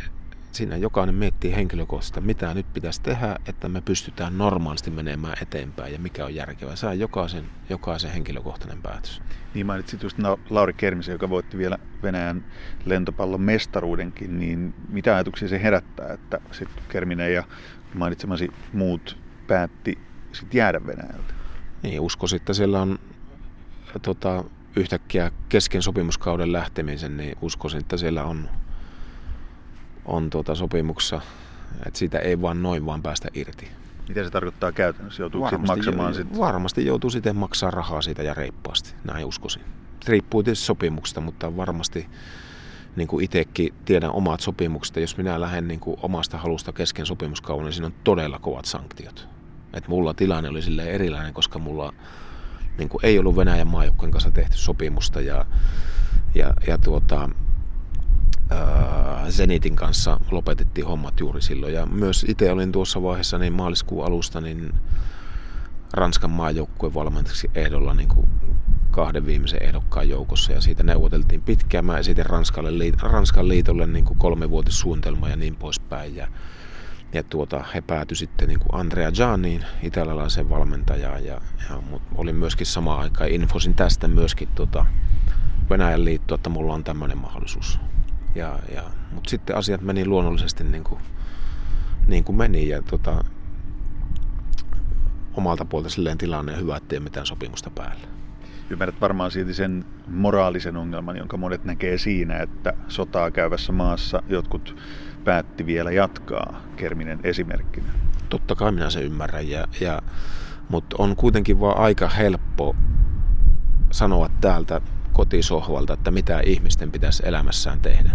siinä 0.52 0.76
jokainen 0.76 1.14
miettii 1.14 1.56
henkilökohtaisesti, 1.56 2.20
mitä 2.20 2.54
nyt 2.54 2.72
pitäisi 2.72 3.02
tehdä, 3.02 3.36
että 3.48 3.68
me 3.68 3.80
pystytään 3.80 4.38
normaalisti 4.38 4.90
menemään 4.90 5.36
eteenpäin 5.42 5.92
ja 5.92 5.98
mikä 5.98 6.24
on 6.24 6.34
järkevää. 6.34 6.76
Se 6.76 6.86
on 6.86 6.98
jokaisen, 6.98 7.44
jokaisen 7.68 8.12
henkilökohtainen 8.12 8.82
päätös. 8.82 9.22
Niin 9.54 9.66
mainitsit 9.66 10.02
just 10.02 10.18
Lauri 10.50 10.72
Kermisen, 10.72 11.12
joka 11.12 11.30
voitti 11.30 11.58
vielä 11.58 11.78
Venäjän 12.02 12.44
lentopallon 12.84 13.40
mestaruudenkin, 13.40 14.38
niin 14.38 14.74
mitä 14.88 15.14
ajatuksia 15.14 15.48
se 15.48 15.62
herättää, 15.62 16.12
että 16.12 16.40
sitten 16.52 16.84
Kerminen 16.88 17.34
ja 17.34 17.44
mainitsemasi 17.94 18.48
muut 18.72 19.18
päätti 19.46 19.98
sit 20.32 20.54
jäädä 20.54 20.86
Venäjältä? 20.86 21.34
Niin, 21.82 22.00
uskoisin, 22.00 22.36
että 22.36 22.52
siellä 22.52 22.82
on 22.82 22.98
tota, 24.02 24.44
yhtäkkiä 24.76 25.30
kesken 25.48 25.82
sopimuskauden 25.82 26.52
lähtemisen, 26.52 27.16
niin 27.16 27.38
uskoisin, 27.40 27.80
että 27.80 27.96
siellä 27.96 28.24
on 28.24 28.48
on 30.04 30.30
tuota 30.30 30.54
sopimuksessa, 30.54 31.20
että 31.86 31.98
siitä 31.98 32.18
ei 32.18 32.40
vaan 32.42 32.62
noin 32.62 32.86
vaan 32.86 33.02
päästä 33.02 33.28
irti. 33.34 33.68
Mitä 34.08 34.24
se 34.24 34.30
tarkoittaa 34.30 34.72
käytännössä? 34.72 35.22
Joutuu 35.22 35.40
varmasti, 35.40 35.66
maksamaan 35.66 36.14
sit... 36.14 36.38
varmasti 36.38 36.86
joutuu 36.86 37.10
sitten 37.10 37.36
maksaa 37.36 37.70
rahaa 37.70 38.02
siitä 38.02 38.22
ja 38.22 38.34
reippaasti, 38.34 38.94
näin 39.04 39.24
uskoisin. 39.24 39.62
Riippuu 40.06 40.42
tietysti 40.42 40.64
sopimuksesta, 40.64 41.20
mutta 41.20 41.56
varmasti 41.56 42.06
niin 42.96 43.08
kuin 43.08 43.24
itsekin 43.24 43.74
tiedän 43.84 44.10
omat 44.10 44.40
sopimukset. 44.40 44.96
Jos 44.96 45.16
minä 45.16 45.40
lähden 45.40 45.68
niin 45.68 45.80
kuin 45.80 45.96
omasta 46.02 46.38
halusta 46.38 46.72
kesken 46.72 47.06
sopimuskauden, 47.06 47.64
niin 47.64 47.72
siinä 47.72 47.86
on 47.86 47.94
todella 48.04 48.38
kovat 48.38 48.64
sanktiot. 48.64 49.28
Et 49.72 49.88
mulla 49.88 50.14
tilanne 50.14 50.48
oli 50.48 50.62
sille 50.62 50.82
erilainen, 50.82 51.34
koska 51.34 51.58
mulla 51.58 51.92
niin 52.78 52.88
kuin 52.88 53.06
ei 53.06 53.18
ollut 53.18 53.36
Venäjän 53.36 53.66
maajoukkojen 53.66 54.12
kanssa 54.12 54.30
tehty 54.30 54.56
sopimusta 54.56 55.20
ja, 55.20 55.46
ja, 56.34 56.54
ja 56.66 56.78
tuota, 56.78 57.30
Zenitin 59.30 59.76
kanssa 59.76 60.20
lopetettiin 60.30 60.86
hommat 60.86 61.20
juuri 61.20 61.42
silloin. 61.42 61.74
Ja 61.74 61.86
myös 61.86 62.24
itse 62.28 62.52
olin 62.52 62.72
tuossa 62.72 63.02
vaiheessa 63.02 63.38
niin 63.38 63.52
maaliskuun 63.52 64.06
alusta 64.06 64.40
niin 64.40 64.74
Ranskan 65.92 66.30
maajoukkueen 66.30 66.94
valmentajaksi 66.94 67.50
ehdolla 67.54 67.94
niin 67.94 68.08
kuin 68.08 68.28
kahden 68.90 69.26
viimeisen 69.26 69.62
ehdokkaan 69.62 70.08
joukossa 70.08 70.52
ja 70.52 70.60
siitä 70.60 70.82
neuvoteltiin 70.82 71.42
pitkään. 71.42 71.84
Mä 71.84 71.98
esitin 71.98 72.26
Ranskalle, 72.26 72.70
Ranskan 73.02 73.48
liitolle 73.48 73.86
niin 73.86 74.04
kuin 74.04 74.18
kolmevuotissuunnitelma 74.18 75.28
ja 75.28 75.36
niin 75.36 75.56
poispäin. 75.56 76.16
Ja, 76.16 76.28
ja 77.12 77.22
tuota, 77.22 77.64
he 77.74 77.80
päätyi 77.80 78.16
sitten 78.16 78.48
niin 78.48 78.60
kuin 78.60 78.80
Andrea 78.80 79.12
Gianniin, 79.12 79.64
italialaisen 79.82 80.50
valmentajaan. 80.50 81.24
Ja, 81.24 81.40
ja 81.70 81.82
olin 82.14 82.36
myöskin 82.36 82.66
samaan 82.66 83.00
aikaan, 83.00 83.30
infosin 83.30 83.74
tästä 83.74 84.08
myöskin 84.08 84.48
tuota 84.54 84.86
Venäjän 85.70 86.04
liittoa, 86.04 86.34
että 86.34 86.50
mulla 86.50 86.74
on 86.74 86.84
tämmöinen 86.84 87.18
mahdollisuus. 87.18 87.78
Ja, 88.34 88.58
ja, 88.74 88.82
mutta 89.12 89.30
sitten 89.30 89.56
asiat 89.56 89.80
meni 89.80 90.06
luonnollisesti 90.06 90.64
niin 90.64 90.84
kuin, 90.84 91.00
niin 92.06 92.24
kuin 92.24 92.36
meni 92.36 92.68
ja 92.68 92.82
tota, 92.82 93.24
omalta 95.34 95.64
puolta 95.64 95.88
silleen 95.88 96.18
tilanne 96.18 96.56
hyvä, 96.56 96.76
ettei 96.76 97.00
mitään 97.00 97.26
sopimusta 97.26 97.70
päällä. 97.70 98.08
Ymmärrät 98.70 99.00
varmaan 99.00 99.30
silti 99.30 99.54
sen 99.54 99.84
moraalisen 100.08 100.76
ongelman, 100.76 101.16
jonka 101.16 101.36
monet 101.36 101.64
näkee 101.64 101.98
siinä, 101.98 102.38
että 102.38 102.72
sotaa 102.88 103.30
käyvässä 103.30 103.72
maassa 103.72 104.22
jotkut 104.28 104.76
päätti 105.24 105.66
vielä 105.66 105.90
jatkaa 105.92 106.62
Kerminen 106.76 107.20
esimerkkinä. 107.24 107.86
Totta 108.28 108.54
kai 108.54 108.72
minä 108.72 108.90
se 108.90 109.00
ymmärrän, 109.00 109.48
ja, 109.48 109.66
ja, 109.80 110.02
mutta 110.68 110.96
on 110.98 111.16
kuitenkin 111.16 111.60
vaan 111.60 111.78
aika 111.78 112.08
helppo 112.08 112.76
sanoa 113.90 114.28
täältä 114.40 114.80
kotisohvalta, 115.14 115.92
että 115.92 116.10
mitä 116.10 116.40
ihmisten 116.40 116.92
pitäisi 116.92 117.22
elämässään 117.26 117.80
tehdä. 117.80 118.10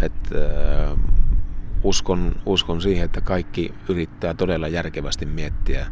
Et, 0.00 0.12
äh, 0.34 0.98
uskon, 1.82 2.34
uskon 2.46 2.80
siihen, 2.80 3.04
että 3.04 3.20
kaikki 3.20 3.74
yrittää 3.88 4.34
todella 4.34 4.68
järkevästi 4.68 5.26
miettiä, 5.26 5.86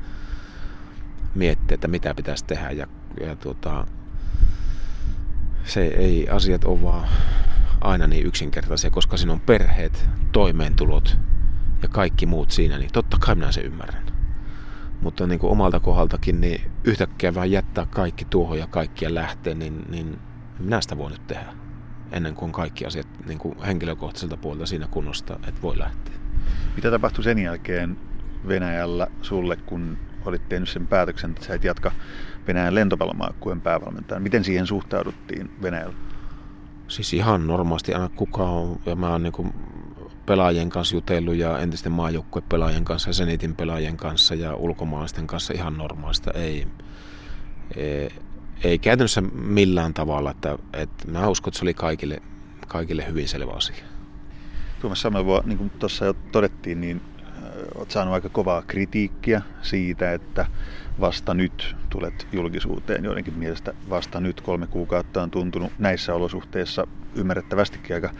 miettiä 1.34 1.74
että 1.74 1.88
mitä 1.88 2.14
pitäisi 2.14 2.44
tehdä. 2.44 2.70
Ja, 2.70 2.86
ja 3.20 3.36
tuota, 3.36 3.86
se 5.64 5.86
ei 5.86 6.28
asiat 6.28 6.64
ole 6.64 6.82
vaan 6.82 7.08
aina 7.80 8.06
niin 8.06 8.26
yksinkertaisia, 8.26 8.90
koska 8.90 9.16
siinä 9.16 9.32
on 9.32 9.40
perheet, 9.40 10.08
toimeentulot 10.32 11.18
ja 11.82 11.88
kaikki 11.88 12.26
muut 12.26 12.50
siinä, 12.50 12.78
niin 12.78 12.92
totta 12.92 13.16
kai 13.20 13.34
minä 13.34 13.52
se 13.52 13.60
ymmärrän. 13.60 14.13
Mutta 15.04 15.26
niin 15.26 15.38
kuin 15.38 15.50
omalta 15.50 15.80
kohdaltakin, 15.80 16.40
niin 16.40 16.70
yhtäkkiä 16.84 17.34
vaan 17.34 17.50
jättää 17.50 17.86
kaikki 17.90 18.24
tuohon 18.24 18.58
ja 18.58 18.66
kaikkia 18.66 19.14
lähtee, 19.14 19.54
niin, 19.54 19.84
niin 19.88 20.18
minä 20.58 20.80
sitä 20.80 20.98
voi 20.98 21.10
nyt 21.10 21.26
tehdä. 21.26 21.52
Ennen 22.12 22.34
kuin 22.34 22.52
kaikki 22.52 22.86
asiat 22.86 23.08
niin 23.26 23.38
kuin 23.38 23.58
henkilökohtaiselta 23.62 24.36
puolelta 24.36 24.66
siinä 24.66 24.86
kunnosta, 24.90 25.34
että 25.48 25.62
voi 25.62 25.78
lähteä. 25.78 26.14
Mitä 26.76 26.90
tapahtui 26.90 27.24
sen 27.24 27.38
jälkeen 27.38 27.96
Venäjällä 28.48 29.06
sulle, 29.22 29.56
kun 29.56 29.98
olit 30.24 30.48
tehnyt 30.48 30.68
sen 30.68 30.86
päätöksen, 30.86 31.30
että 31.30 31.44
sä 31.44 31.54
et 31.54 31.64
jatka 31.64 31.92
Venäjän 32.46 32.74
lentopallomaakkueen 32.74 33.60
päävalmentajana? 33.60 34.22
Miten 34.22 34.44
siihen 34.44 34.66
suhtauduttiin 34.66 35.50
Venäjällä? 35.62 35.94
Siis 36.88 37.14
ihan 37.14 37.46
normaalisti 37.46 37.94
aina 37.94 38.08
kukaan, 38.08 38.76
ja 38.86 38.96
mä 38.96 39.08
oon 39.08 39.22
niin 39.22 39.54
pelaajien 40.26 40.68
kanssa 40.68 40.96
jutellut 40.96 41.34
ja 41.34 41.58
entisten 41.58 41.92
maajoukkuepelaajien 41.92 42.84
kanssa 42.84 43.10
ja 43.10 43.14
Zenitin 43.14 43.56
pelaajien 43.56 43.96
kanssa 43.96 44.34
ja 44.34 44.54
ulkomaalaisten 44.54 45.26
kanssa 45.26 45.54
ihan 45.54 45.76
normaalista. 45.76 46.30
Ei, 46.30 46.66
ei, 47.76 48.08
ei 48.64 48.78
käytännössä 48.78 49.20
millään 49.32 49.94
tavalla, 49.94 50.30
että, 50.30 50.58
että 50.72 51.10
mä 51.10 51.28
uskon, 51.28 51.50
että 51.50 51.58
se 51.58 51.64
oli 51.64 51.74
kaikille, 51.74 52.22
kaikille 52.68 53.06
hyvin 53.06 53.28
selvä 53.28 53.52
asia. 53.52 53.84
Tuomas 54.80 55.00
Samelvoa, 55.00 55.42
niin 55.44 55.58
kuin 55.58 55.70
tuossa 55.70 56.04
jo 56.04 56.14
todettiin, 56.32 56.80
niin 56.80 57.00
olet 57.74 57.90
saanut 57.90 58.14
aika 58.14 58.28
kovaa 58.28 58.62
kritiikkiä 58.62 59.42
siitä, 59.62 60.12
että 60.12 60.46
vasta 61.00 61.34
nyt 61.34 61.76
tulet 61.90 62.26
julkisuuteen. 62.32 63.04
Joidenkin 63.04 63.34
mielestä 63.34 63.74
vasta 63.90 64.20
nyt 64.20 64.40
kolme 64.40 64.66
kuukautta 64.66 65.22
on 65.22 65.30
tuntunut 65.30 65.72
näissä 65.78 66.14
olosuhteissa 66.14 66.86
ymmärrettävästikin 67.14 67.94
aika 67.94 68.10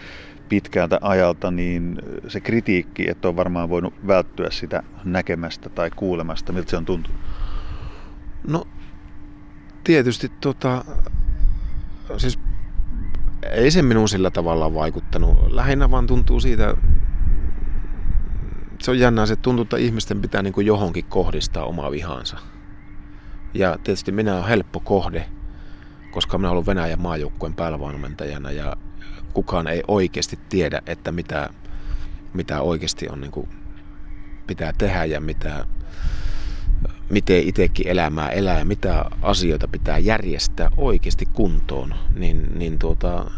pitkältä 0.48 0.98
ajalta, 1.00 1.50
niin 1.50 1.98
se 2.28 2.40
kritiikki, 2.40 3.10
että 3.10 3.28
on 3.28 3.36
varmaan 3.36 3.68
voinut 3.68 3.94
välttyä 4.06 4.50
sitä 4.50 4.82
näkemästä 5.04 5.68
tai 5.68 5.90
kuulemasta, 5.90 6.52
miltä 6.52 6.70
se 6.70 6.76
on 6.76 6.84
tuntunut? 6.84 7.20
No 8.46 8.66
tietysti 9.84 10.32
tota, 10.40 10.84
siis 12.16 12.38
ei 13.50 13.70
se 13.70 13.82
minun 13.82 14.08
sillä 14.08 14.30
tavalla 14.30 14.74
vaikuttanut. 14.74 15.52
Lähinnä 15.52 15.90
vaan 15.90 16.06
tuntuu 16.06 16.40
siitä, 16.40 16.74
se 18.82 18.90
on 18.90 18.98
jännää, 18.98 19.26
se 19.26 19.36
tuntuu, 19.36 19.62
että 19.62 19.76
ihmisten 19.76 20.20
pitää 20.20 20.42
niin 20.42 20.52
kuin 20.52 20.66
johonkin 20.66 21.04
kohdistaa 21.04 21.64
omaa 21.64 21.90
vihansa. 21.90 22.36
Ja 23.54 23.78
tietysti 23.84 24.12
minä 24.12 24.34
olen 24.34 24.48
helppo 24.48 24.80
kohde, 24.80 25.26
koska 26.10 26.38
minä 26.38 26.50
olen 26.50 26.66
Venäjän 26.66 27.00
maajoukkueen 27.00 27.54
päävalmentajana 27.54 28.50
ja 28.50 28.76
kukaan 29.34 29.66
ei 29.66 29.82
oikeasti 29.88 30.38
tiedä, 30.48 30.82
että 30.86 31.12
mitä, 31.12 31.50
mitä 32.34 32.60
oikeasti 32.60 33.08
on 33.08 33.20
niin 33.20 33.30
kuin, 33.30 33.48
pitää 34.46 34.72
tehdä 34.78 35.04
ja 35.04 35.20
mitä, 35.20 35.66
miten 37.10 37.42
itsekin 37.48 37.88
elämää 37.88 38.28
elää 38.28 38.58
ja 38.58 38.64
mitä 38.64 39.04
asioita 39.22 39.68
pitää 39.68 39.98
järjestää 39.98 40.70
oikeasti 40.76 41.26
kuntoon, 41.26 41.94
niin, 42.14 42.58
niin 42.58 42.78
tuota, 42.78 43.30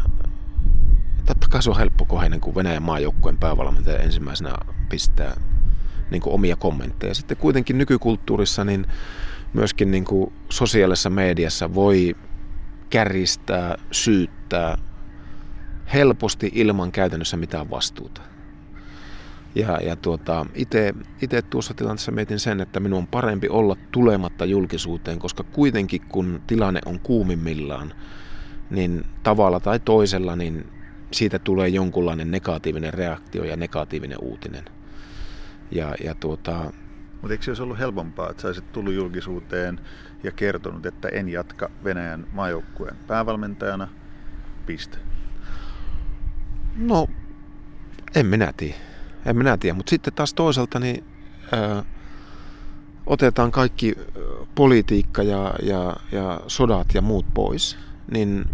totta 1.25 1.47
kai 1.47 1.63
se 1.63 1.69
on 1.69 1.77
helppo 1.77 2.05
koheinen, 2.05 2.41
kun 2.41 2.55
Venäjän 2.55 2.83
maajoukkueen 2.83 3.37
päävalmentaja 3.37 3.99
ensimmäisenä 3.99 4.55
pistää 4.89 5.41
niin 6.11 6.21
kuin 6.21 6.33
omia 6.33 6.55
kommentteja. 6.55 7.15
Sitten 7.15 7.37
kuitenkin 7.37 7.77
nykykulttuurissa 7.77 8.63
niin 8.63 8.85
myöskin 9.53 9.91
niin 9.91 10.05
kuin 10.05 10.33
sosiaalisessa 10.49 11.09
mediassa 11.09 11.73
voi 11.73 12.15
käristää, 12.89 13.77
syyttää 13.91 14.77
helposti 15.93 16.51
ilman 16.53 16.91
käytännössä 16.91 17.37
mitään 17.37 17.69
vastuuta. 17.69 18.21
Ja, 19.55 19.79
ja 19.81 19.95
tuota, 19.95 20.45
itse 21.21 21.41
tuossa 21.49 21.73
tilanteessa 21.73 22.11
mietin 22.11 22.39
sen, 22.39 22.61
että 22.61 22.79
minun 22.79 22.99
on 22.99 23.07
parempi 23.07 23.49
olla 23.49 23.75
tulematta 23.91 24.45
julkisuuteen, 24.45 25.19
koska 25.19 25.43
kuitenkin 25.43 26.01
kun 26.09 26.41
tilanne 26.47 26.79
on 26.85 26.99
kuumimmillaan, 26.99 27.93
niin 28.69 29.05
tavalla 29.23 29.59
tai 29.59 29.79
toisella 29.79 30.35
niin 30.35 30.65
siitä 31.11 31.39
tulee 31.39 31.67
jonkunlainen 31.67 32.31
negatiivinen 32.31 32.93
reaktio 32.93 33.43
ja 33.43 33.57
negatiivinen 33.57 34.17
uutinen. 34.21 34.65
Ja, 35.71 35.95
ja 36.03 36.15
tuota, 36.15 36.71
mutta 37.21 37.33
eikö 37.33 37.43
se 37.43 37.51
olisi 37.51 37.63
ollut 37.63 37.79
helpompaa, 37.79 38.29
että 38.29 38.41
saisit 38.41 38.71
tullut 38.71 38.93
julkisuuteen 38.93 39.79
ja 40.23 40.31
kertonut, 40.31 40.85
että 40.85 41.07
en 41.07 41.29
jatka 41.29 41.71
Venäjän 41.83 42.27
maajoukkueen 42.31 42.95
päävalmentajana, 43.07 43.87
piste? 44.65 44.97
No, 46.77 47.07
en 48.15 48.25
minä 48.25 48.53
tiedä. 48.57 48.75
En 49.25 49.37
minä 49.37 49.57
tiedä, 49.57 49.73
mutta 49.73 49.89
sitten 49.89 50.13
taas 50.13 50.33
toisaalta 50.33 50.79
niin 50.79 51.03
ää, 51.51 51.83
otetaan 53.05 53.51
kaikki 53.51 53.95
politiikka 54.55 55.23
ja, 55.23 55.53
ja, 55.63 55.95
ja 56.11 56.39
sodat 56.47 56.87
ja 56.93 57.01
muut 57.01 57.25
pois, 57.33 57.77
niin 58.11 58.45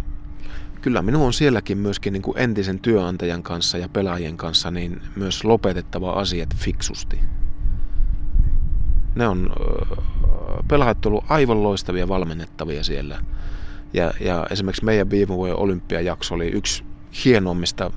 kyllä 0.81 1.01
minun 1.01 1.25
on 1.25 1.33
sielläkin 1.33 1.77
myöskin 1.77 2.13
niin 2.13 2.21
kuin 2.21 2.37
entisen 2.37 2.79
työnantajan 2.79 3.43
kanssa 3.43 3.77
ja 3.77 3.89
pelaajien 3.89 4.37
kanssa 4.37 4.71
niin 4.71 5.01
myös 5.15 5.43
lopetettava 5.43 6.11
asiat 6.11 6.55
fiksusti. 6.55 7.19
Ne 9.15 9.27
on 9.27 9.53
pelaajat 10.67 11.05
ollut 11.05 11.25
aivan 11.29 11.63
loistavia 11.63 12.07
valmennettavia 12.07 12.83
siellä. 12.83 13.19
Ja, 13.93 14.13
ja 14.19 14.47
esimerkiksi 14.49 14.85
meidän 14.85 15.09
viime 15.09 15.35
vuoden 15.35 15.55
olympiajakso 15.55 16.35
oli 16.35 16.47
yksi 16.47 16.83
hienoimmista, 17.25 17.91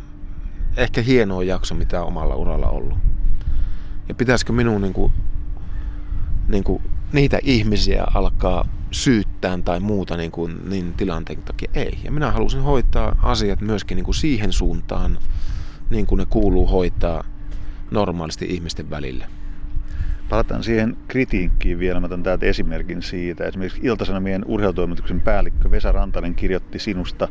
ehkä 0.76 1.02
hienoa 1.02 1.42
jakso, 1.42 1.74
mitä 1.74 2.02
omalla 2.02 2.36
uralla 2.36 2.68
ollut. 2.68 2.98
Ja 4.08 4.14
pitäisikö 4.14 4.52
minun 4.52 4.82
niin 4.82 4.92
kuin, 4.92 5.12
niin 6.48 6.64
kuin 6.64 6.82
niitä 7.12 7.38
ihmisiä 7.42 8.04
alkaa 8.14 8.68
syyttään 8.90 9.62
tai 9.62 9.80
muuta 9.80 10.16
niin, 10.16 10.30
kuin, 10.30 10.70
niin 10.70 10.92
tilanteen 10.92 11.42
takia 11.42 11.70
ei. 11.74 11.98
Ja 12.04 12.12
minä 12.12 12.30
halusin 12.30 12.62
hoitaa 12.62 13.18
asiat 13.22 13.60
myöskin 13.60 13.96
niin 13.96 14.04
kuin 14.04 14.14
siihen 14.14 14.52
suuntaan, 14.52 15.18
niin 15.90 16.06
kuin 16.06 16.18
ne 16.18 16.26
kuuluu 16.30 16.66
hoitaa 16.66 17.24
normaalisti 17.90 18.46
ihmisten 18.48 18.90
välillä. 18.90 19.26
Palataan 20.28 20.64
siihen 20.64 20.96
kritiikkiin 21.08 21.78
vielä. 21.78 22.00
Mä 22.00 22.06
otan 22.06 22.22
täältä 22.22 22.46
esimerkin 22.46 23.02
siitä. 23.02 23.44
Esimerkiksi 23.44 23.80
Iltasanomien 23.82 24.44
urheilutoimituksen 24.46 25.20
päällikkö 25.20 25.70
Vesa 25.70 25.92
Rantanen 25.92 26.34
kirjoitti 26.34 26.78
sinusta 26.78 27.28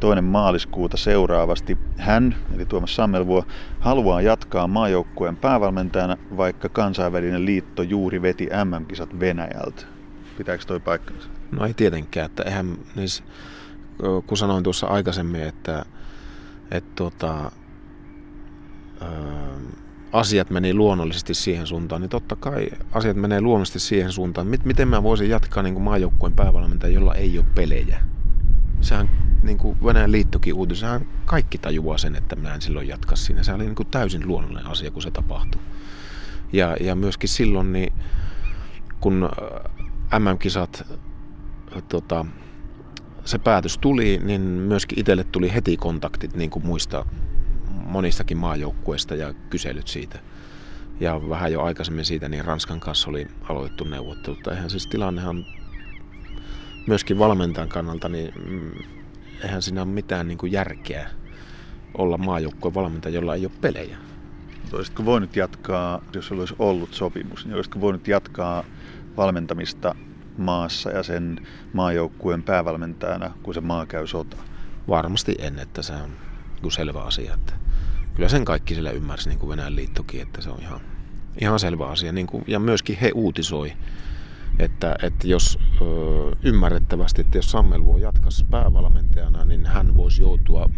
toinen 0.00 0.24
maaliskuuta 0.24 0.96
seuraavasti. 0.96 1.78
Hän, 1.96 2.36
eli 2.54 2.66
Tuomas 2.66 2.96
Sammelvuo, 2.96 3.44
haluaa 3.80 4.20
jatkaa 4.20 4.66
maajoukkueen 4.66 5.36
päävalmentajana, 5.36 6.16
vaikka 6.36 6.68
kansainvälinen 6.68 7.44
liitto 7.44 7.82
juuri 7.82 8.22
veti 8.22 8.48
MM-kisat 8.64 9.20
Venäjältä. 9.20 9.86
Pitääkö 10.38 10.64
toi 10.64 10.80
paikkansa? 10.80 11.28
No 11.50 11.66
ei 11.66 11.74
tietenkään. 11.74 12.26
Että 12.26 12.42
eihän, 12.42 12.78
niin, 12.94 13.08
kun 14.26 14.38
sanoin 14.38 14.64
tuossa 14.64 14.86
aikaisemmin, 14.86 15.42
että, 15.42 15.84
että 16.70 16.90
tuota, 16.96 17.50
öö, 19.02 19.08
asiat 20.12 20.50
meni 20.50 20.74
luonnollisesti 20.74 21.34
siihen 21.34 21.66
suuntaan, 21.66 22.00
niin 22.00 22.08
totta 22.10 22.36
kai 22.36 22.68
asiat 22.92 23.16
menee 23.16 23.40
luonnollisesti 23.40 23.78
siihen 23.78 24.12
suuntaan. 24.12 24.46
Miten 24.64 24.88
mä 24.88 25.02
voisin 25.02 25.30
jatkaa 25.30 25.62
niin 25.62 25.82
maajoukkueen 25.82 26.36
päävalmentaja, 26.36 26.94
jolla 26.94 27.14
ei 27.14 27.38
ole 27.38 27.46
pelejä? 27.54 28.00
Sehän 28.80 29.10
niin 29.44 29.58
kuin 29.58 29.84
Venäjän 29.84 30.12
liittokin 30.12 30.54
uutis, 30.54 30.80
sehän 30.80 31.06
kaikki 31.24 31.58
tajuaa 31.58 31.98
sen, 31.98 32.16
että 32.16 32.36
mä 32.36 32.54
en 32.54 32.62
silloin 32.62 32.88
jatka 32.88 33.16
siinä. 33.16 33.42
Se 33.42 33.52
oli 33.52 33.64
niin 33.64 33.74
kuin 33.74 33.88
täysin 33.90 34.28
luonnollinen 34.28 34.66
asia, 34.66 34.90
kun 34.90 35.02
se 35.02 35.10
tapahtui. 35.10 35.60
Ja, 36.52 36.76
ja 36.80 36.94
myöskin 36.94 37.28
silloin, 37.28 37.72
niin, 37.72 37.92
kun 39.00 39.30
äh, 40.12 40.20
MM-kisat, 40.20 40.86
tota, 41.88 42.26
se 43.24 43.38
päätös 43.38 43.78
tuli, 43.78 44.20
niin 44.22 44.40
myöskin 44.40 45.00
itselle 45.00 45.24
tuli 45.24 45.54
heti 45.54 45.76
kontaktit 45.76 46.36
niin 46.36 46.50
kuin 46.50 46.66
muista 46.66 47.06
monistakin 47.68 48.36
maajoukkueista 48.36 49.14
ja 49.14 49.34
kyselyt 49.50 49.88
siitä. 49.88 50.18
Ja 51.00 51.20
vähän 51.28 51.52
jo 51.52 51.62
aikaisemmin 51.62 52.04
siitä, 52.04 52.28
niin 52.28 52.44
Ranskan 52.44 52.80
kanssa 52.80 53.10
oli 53.10 53.28
aloitettu 53.48 53.84
neuvottelut. 53.84 54.46
Eihän 54.46 54.70
siis 54.70 54.86
tilannehan 54.86 55.46
myöskin 56.86 57.18
valmentajan 57.18 57.68
kannalta, 57.68 58.08
niin 58.08 58.32
mm, 58.48 58.70
eihän 59.44 59.62
siinä 59.62 59.82
ole 59.82 59.90
mitään 59.90 60.28
niin 60.28 60.38
kuin 60.38 60.52
järkeä 60.52 61.10
olla 61.98 62.18
maajoukkueen 62.18 62.74
valmentaja, 62.74 63.14
jolla 63.14 63.34
ei 63.34 63.46
ole 63.46 63.52
pelejä. 63.60 63.96
Olisitko 64.72 65.04
voinut 65.04 65.36
jatkaa, 65.36 66.04
jos 66.14 66.32
olisi 66.32 66.54
ollut 66.58 66.94
sopimus, 66.94 67.46
niin 67.46 67.54
olisitko 67.54 67.80
voinut 67.80 68.08
jatkaa 68.08 68.64
valmentamista 69.16 69.94
maassa 70.38 70.90
ja 70.90 71.02
sen 71.02 71.46
maajoukkueen 71.72 72.42
päävalmentajana, 72.42 73.30
kun 73.42 73.54
se 73.54 73.60
maa 73.60 73.86
käy 73.86 74.06
sota? 74.06 74.36
Varmasti 74.88 75.34
en, 75.38 75.58
että 75.58 75.82
se 75.82 75.92
on 75.92 76.10
niin 76.62 76.72
selvä 76.72 77.02
asia. 77.02 77.34
Että 77.34 77.52
kyllä 78.14 78.28
sen 78.28 78.44
kaikki 78.44 78.74
sillä 78.74 78.90
ymmärsi, 78.90 79.28
niin 79.28 79.38
kuin 79.38 79.50
Venäjän 79.50 79.76
liittokin, 79.76 80.22
että 80.22 80.40
se 80.40 80.50
on 80.50 80.60
ihan, 80.60 80.80
ihan 81.40 81.58
selvä 81.58 81.86
asia. 81.86 82.12
Niin 82.12 82.26
kuin, 82.26 82.44
ja 82.46 82.58
myöskin 82.58 82.98
he 83.00 83.10
uutisoi, 83.14 83.72
että, 84.58 84.96
että 85.02 85.28
jos 85.28 85.58
ö, 85.80 85.84
ymmärrettävästi, 86.42 87.20
että 87.20 87.38
jos 87.38 87.50
Sammelvuo 87.50 87.98
jatkaisi 87.98 88.44
päävalmentajana, 88.44 89.44
niin 89.44 89.66
hän 89.66 89.96
voisi 89.96 90.22
joutua 90.22 90.70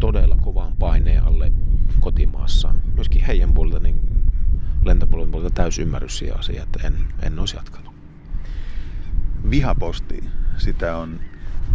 todella 0.00 0.36
kovaan 0.36 0.76
paineen 0.78 1.24
alle 1.24 1.52
kotimaassa. 2.00 2.74
Myöskin 2.94 3.24
heidän 3.24 3.54
puolelta, 3.54 3.80
niin 3.80 4.00
lentopuolen 4.84 5.30
puolelta 5.30 5.54
täysi 5.54 5.82
ymmärrys 5.82 6.18
siihen 6.18 6.38
asiaan, 6.38 6.62
että 6.62 6.86
en, 6.86 6.94
en 7.22 7.38
olisi 7.38 7.56
jatkanut. 7.56 7.94
Vihaposti, 9.50 10.24
sitä 10.56 10.96
on 10.96 11.20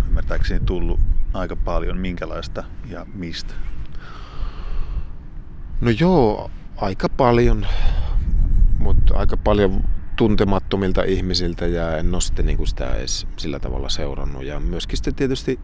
ymmärtääkseni 0.07 0.65
tullut 0.65 0.99
aika 1.33 1.55
paljon. 1.55 1.97
Minkälaista 1.97 2.63
ja 2.89 3.05
mistä? 3.13 3.53
No 5.81 5.89
joo, 5.99 6.51
aika 6.77 7.09
paljon, 7.09 7.65
mutta 8.79 9.17
aika 9.17 9.37
paljon 9.37 9.83
tuntemattomilta 10.19 11.03
ihmisiltä 11.03 11.67
ja 11.67 11.97
en 11.97 12.13
ole 12.13 12.21
sitten 12.21 12.45
niin 12.45 12.67
sitä 12.67 12.95
edes 12.95 13.27
sillä 13.37 13.59
tavalla 13.59 13.89
seurannut. 13.89 14.43
Ja 14.43 14.59
myöskin 14.59 14.97
sitten 14.97 15.15
tietysti 15.15 15.59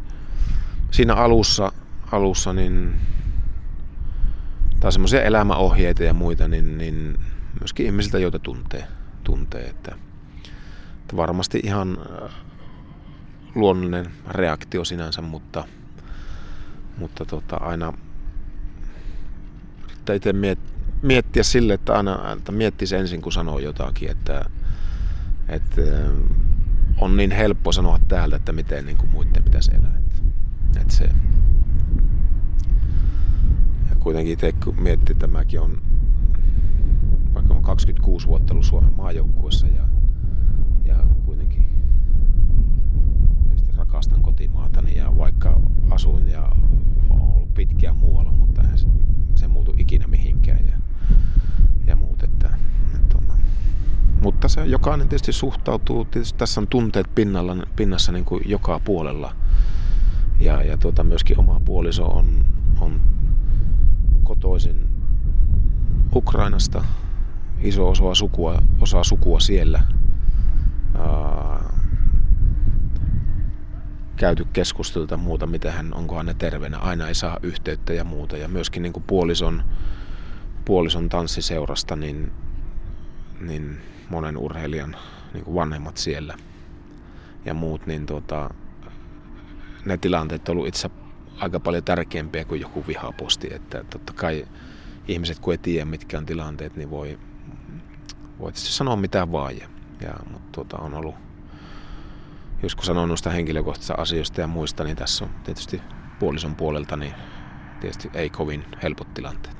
siinä 0.91 1.13
alussa, 1.13 1.71
alussa 2.11 2.53
niin, 2.53 2.95
tai 4.79 4.91
semmoisia 4.91 5.23
elämäohjeita 5.23 6.03
ja 6.03 6.13
muita, 6.13 6.47
niin, 6.47 6.77
niin 6.77 7.19
myöskin 7.59 7.85
ihmisiltä, 7.85 8.19
joita 8.19 8.39
tuntee. 8.39 8.87
tuntee 9.23 9.65
että, 9.65 9.95
että 11.01 11.17
varmasti 11.17 11.59
ihan 11.63 11.97
äh, 12.23 12.31
luonnollinen 13.55 14.11
reaktio 14.27 14.85
sinänsä, 14.85 15.21
mutta, 15.21 15.63
mutta 16.97 17.25
tota, 17.25 17.55
aina 17.55 17.93
yrittää 19.83 20.15
itse 20.15 20.33
miettiä 21.01 21.43
sille, 21.43 21.73
että 21.73 21.93
aina 21.93 22.33
että 22.37 22.51
miettisi 22.51 22.95
ensin, 22.95 23.21
kun 23.21 23.31
sanoo 23.31 23.59
jotakin, 23.59 24.11
että, 24.11 24.45
että 25.47 25.81
on 26.97 27.17
niin 27.17 27.31
helppo 27.31 27.71
sanoa 27.71 27.99
täältä, 28.07 28.35
että 28.35 28.51
miten 28.51 28.85
niin 28.85 28.97
kuin 28.97 29.09
muiden 29.11 29.43
pitäisi 29.43 29.71
elää. 29.75 29.97
Että, 29.97 30.15
että 30.81 30.93
se, 30.93 31.09
ja 33.89 33.95
kuitenkin 33.99 34.33
itse 34.33 34.51
kun 34.51 34.81
miettii, 34.81 35.13
että 35.13 35.27
mäkin 35.27 35.61
on 35.61 35.81
vaikka 37.33 37.53
on 37.53 37.61
26 37.61 38.27
vuotta 38.27 38.53
ollut 38.53 38.65
Suomen 38.65 38.93
maajoukkuessa 38.93 39.67
ja, 39.67 39.87
ja 40.85 40.95
kuitenkin 41.25 41.65
rakastan 43.77 44.21
kotimaatani 44.21 44.95
ja 44.95 45.17
vaikka 45.17 45.61
asuin 45.89 46.27
ja 46.27 46.51
olen 47.09 47.21
ollut 47.21 47.53
pitkään 47.53 47.95
muualla, 47.95 48.31
mutta 48.31 48.61
se, 48.75 48.87
se 49.35 49.47
muutu 49.47 49.73
ikinä 49.77 50.07
mihinkään 50.07 50.67
ja, 50.67 50.77
ja 51.87 51.95
muut. 51.95 52.23
Että, 52.23 52.49
että 52.95 53.17
on, 53.17 53.37
mutta 54.21 54.47
se 54.47 54.65
jokainen 54.65 55.09
tietysti 55.09 55.31
suhtautuu, 55.31 56.05
tietysti 56.05 56.39
tässä 56.39 56.61
on 56.61 56.67
tunteet 56.67 57.15
pinnalla, 57.15 57.67
pinnassa 57.75 58.11
niin 58.11 58.25
kuin 58.25 58.43
joka 58.45 58.79
puolella. 58.79 59.35
Ja, 60.39 60.63
ja 60.63 60.77
tuota, 60.77 61.03
myöskin 61.03 61.39
oma 61.39 61.61
puoliso 61.65 62.05
on, 62.05 62.45
on 62.81 63.01
kotoisin 64.23 64.89
Ukrainasta, 66.15 66.85
iso 67.59 67.89
osa 67.89 68.15
sukua, 68.15 68.61
osa 68.81 69.03
sukua 69.03 69.39
siellä. 69.39 69.83
Ää, 70.99 71.75
käyty 74.15 74.47
keskustelua 74.53 75.17
muuta, 75.17 75.47
miten 75.47 75.73
hän, 75.73 75.93
onko 75.93 76.15
hän 76.15 76.35
terveenä, 76.37 76.77
aina 76.77 77.07
ei 77.07 77.15
saa 77.15 77.37
yhteyttä 77.43 77.93
ja 77.93 78.03
muuta. 78.03 78.37
Ja 78.37 78.47
myöskin 78.47 78.83
niin 78.83 78.93
kuin 78.93 79.03
puolison, 79.07 79.63
puolison 80.65 81.09
tanssiseurasta, 81.09 81.95
niin, 81.95 82.31
niin 83.39 83.81
monen 84.09 84.37
urheilijan 84.37 84.95
niin 85.33 85.43
kuin 85.43 85.55
vanhemmat 85.55 85.97
siellä 85.97 86.37
ja 87.45 87.53
muut, 87.53 87.85
niin 87.85 88.05
tuota, 88.05 88.49
ne 89.85 89.97
tilanteet 89.97 90.49
on 90.49 90.53
ollut 90.53 90.67
itse 90.67 90.89
aika 91.37 91.59
paljon 91.59 91.83
tärkeämpiä 91.83 92.45
kuin 92.45 92.61
joku 92.61 92.83
vihaposti. 92.87 93.53
Että 93.53 93.83
totta 93.89 94.13
kai 94.13 94.47
ihmiset, 95.07 95.39
kun 95.39 95.53
ei 95.53 95.57
tiedä 95.57 95.85
mitkä 95.85 96.17
on 96.17 96.25
tilanteet, 96.25 96.75
niin 96.75 96.89
voi, 96.89 97.19
voi 98.39 98.51
tietysti 98.51 98.73
sanoa 98.73 98.95
mitä 98.95 99.31
vaan. 99.31 99.57
Ja, 99.57 99.67
ja, 100.01 100.13
mutta 100.31 100.49
tuota, 100.51 100.77
on 100.77 100.93
ollut, 100.93 101.15
jos 102.63 102.75
kun 102.75 102.85
sanon 102.85 103.07
noista 103.07 103.29
henkilökohtaisista 103.29 103.93
asioista 103.93 104.41
ja 104.41 104.47
muista, 104.47 104.83
niin 104.83 104.97
tässä 104.97 105.25
on 105.25 105.31
tietysti 105.43 105.81
puolison 106.19 106.55
puolelta, 106.55 106.97
niin 106.97 107.13
tietysti 107.79 108.09
ei 108.13 108.29
kovin 108.29 108.65
helpot 108.83 109.13
tilanteet. 109.13 109.54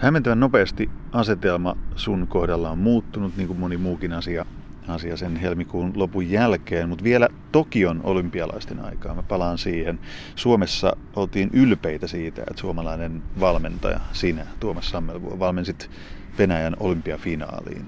Hämmentävän 0.00 0.40
nopeasti 0.40 0.90
asetelma 1.12 1.76
sun 1.96 2.26
kohdalla 2.28 2.70
on 2.70 2.78
muuttunut, 2.78 3.36
niin 3.36 3.46
kuin 3.46 3.58
moni 3.58 3.76
muukin 3.76 4.12
asia, 4.12 4.46
asia 4.88 5.16
sen 5.16 5.36
helmikuun 5.36 5.92
lopun 5.96 6.30
jälkeen, 6.30 6.88
mutta 6.88 7.04
vielä 7.04 7.28
Tokion 7.52 8.00
olympialaisten 8.04 8.80
aikaa, 8.80 9.14
mä 9.14 9.22
palaan 9.22 9.58
siihen. 9.58 10.00
Suomessa 10.34 10.96
oltiin 11.16 11.50
ylpeitä 11.52 12.06
siitä, 12.06 12.42
että 12.42 12.60
suomalainen 12.60 13.22
valmentaja, 13.40 14.00
sinä, 14.12 14.46
Tuomas 14.60 14.90
Sammelvuo, 14.90 15.38
valmensit 15.38 15.90
Venäjän 16.38 16.76
olympiafinaaliin. 16.80 17.86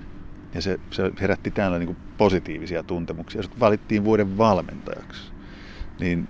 Ja 0.55 0.62
se, 0.62 0.81
se 0.90 1.12
herätti 1.20 1.51
täällä 1.51 1.79
niin 1.79 1.87
kuin 1.87 1.99
positiivisia 2.18 2.83
tuntemuksia. 2.83 3.42
Sut 3.42 3.61
valittiin 3.61 4.05
vuoden 4.05 4.38
valmentajaksi. 4.38 5.33
Niin 6.01 6.29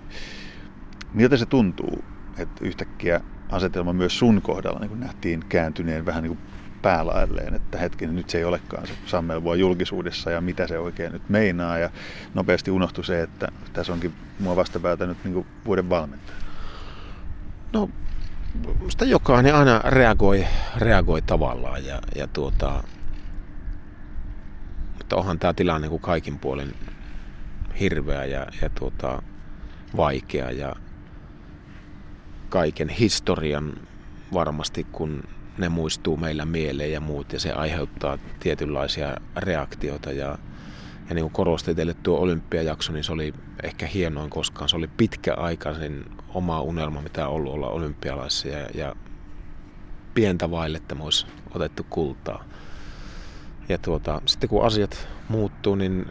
miltä 1.13 1.37
se 1.37 1.45
tuntuu, 1.45 2.03
että 2.37 2.65
yhtäkkiä 2.65 3.21
asetelma 3.51 3.93
myös 3.93 4.19
sun 4.19 4.41
kohdalla 4.41 4.79
niin 4.79 4.99
nähtiin 4.99 5.45
kääntyneen 5.49 6.05
vähän 6.05 6.23
niin 6.23 6.37
kuin 6.37 6.51
päälailleen, 6.81 7.53
että 7.53 7.77
hetkinen, 7.77 8.15
nyt 8.15 8.29
se 8.29 8.37
ei 8.37 8.43
olekaan 8.43 8.87
se 8.87 8.93
sammelvua 9.05 9.55
julkisuudessa 9.55 10.31
ja 10.31 10.41
mitä 10.41 10.67
se 10.67 10.79
oikein 10.79 11.11
nyt 11.11 11.29
meinaa. 11.29 11.77
Ja 11.77 11.89
nopeasti 12.33 12.71
unohtui 12.71 13.05
se, 13.05 13.21
että 13.21 13.47
tässä 13.73 13.93
onkin 13.93 14.13
mua 14.39 14.55
vastapäätä 14.55 15.05
nyt 15.05 15.17
niin 15.23 15.45
vuoden 15.65 15.89
valmentaja. 15.89 16.37
No, 17.73 17.89
sitä 18.89 19.05
jokainen 19.05 19.55
aina 19.55 19.81
reagoi, 19.83 20.47
reagoi 20.77 21.21
tavallaan 21.21 21.85
ja, 21.85 22.01
ja 22.15 22.27
tuota, 22.27 22.83
mutta 24.97 25.15
onhan 25.15 25.39
tämä 25.39 25.53
tilanne 25.53 25.89
kuin 25.89 26.01
kaikin 26.01 26.39
puolin 26.39 26.75
hirveä 27.79 28.25
ja, 28.25 28.47
ja 28.61 28.69
tuota, 28.69 29.21
vaikea 29.97 30.51
ja 30.51 30.75
kaiken 32.51 32.89
historian 32.89 33.73
varmasti, 34.33 34.87
kun 34.91 35.23
ne 35.57 35.69
muistuu 35.69 36.17
meillä 36.17 36.45
mieleen 36.45 36.91
ja 36.91 37.01
muut, 37.01 37.33
ja 37.33 37.39
se 37.39 37.51
aiheuttaa 37.51 38.17
tietynlaisia 38.39 39.17
reaktioita. 39.35 40.11
Ja, 40.11 40.37
ja 41.09 41.15
niin 41.15 41.23
kuin 41.23 41.33
korostin 41.33 41.75
teille 41.75 41.93
tuo 41.93 42.19
olympiajakso, 42.19 42.93
niin 42.93 43.03
se 43.03 43.11
oli 43.11 43.33
ehkä 43.63 43.87
hienoin 43.87 44.29
koskaan. 44.29 44.69
Se 44.69 44.75
oli 44.75 44.87
pitkäaikaisin 44.87 46.05
oma 46.33 46.61
unelma, 46.61 47.01
mitä 47.01 47.27
on 47.27 47.33
ollut 47.33 47.53
olla 47.53 47.69
olympialaisissa, 47.69 48.47
ja, 48.47 48.67
ja 48.73 48.95
pientä 50.13 50.51
vaille, 50.51 50.77
että 50.77 50.95
me 50.95 51.03
olisi 51.03 51.25
otettu 51.55 51.85
kultaa. 51.89 52.43
Ja 53.69 53.77
tuota, 53.77 54.21
sitten 54.25 54.49
kun 54.49 54.65
asiat 54.65 55.07
muuttuu, 55.29 55.75
niin 55.75 56.05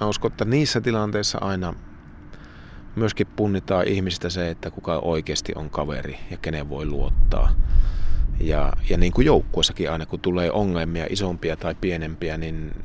mä 0.00 0.06
uskon, 0.06 0.30
että 0.30 0.44
niissä 0.44 0.80
tilanteissa 0.80 1.38
aina– 1.38 1.74
myöskin 2.96 3.26
punnitaan 3.26 3.88
ihmistä 3.88 4.30
se, 4.30 4.50
että 4.50 4.70
kuka 4.70 4.98
oikeasti 4.98 5.52
on 5.54 5.70
kaveri 5.70 6.18
ja 6.30 6.36
kenen 6.36 6.68
voi 6.68 6.86
luottaa. 6.86 7.52
Ja, 8.40 8.72
ja 8.90 8.96
niin 8.96 9.12
kuin 9.12 9.26
joukkuessakin 9.26 9.90
aina, 9.90 10.06
kun 10.06 10.20
tulee 10.20 10.52
ongelmia, 10.52 11.06
isompia 11.10 11.56
tai 11.56 11.74
pienempiä, 11.74 12.36
niin 12.36 12.84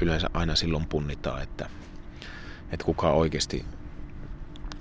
yleensä 0.00 0.30
aina 0.34 0.56
silloin 0.56 0.86
punnitaan, 0.86 1.42
että, 1.42 1.68
että 2.72 2.86
kuka 2.86 3.10
oikeasti 3.10 3.64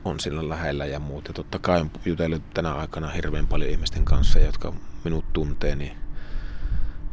on 0.05 0.19
sillä 0.19 0.49
lähellä 0.49 0.85
ja 0.85 0.99
muut. 0.99 1.27
Ja 1.27 1.33
totta 1.33 1.59
kai 1.59 1.81
on 1.81 1.91
jutellut 2.05 2.53
tänä 2.53 2.73
aikana 2.73 3.09
hirveän 3.09 3.47
paljon 3.47 3.69
ihmisten 3.69 4.05
kanssa, 4.05 4.39
jotka 4.39 4.73
minut 5.03 5.25
tuntee, 5.33 5.75
niin, 5.75 5.97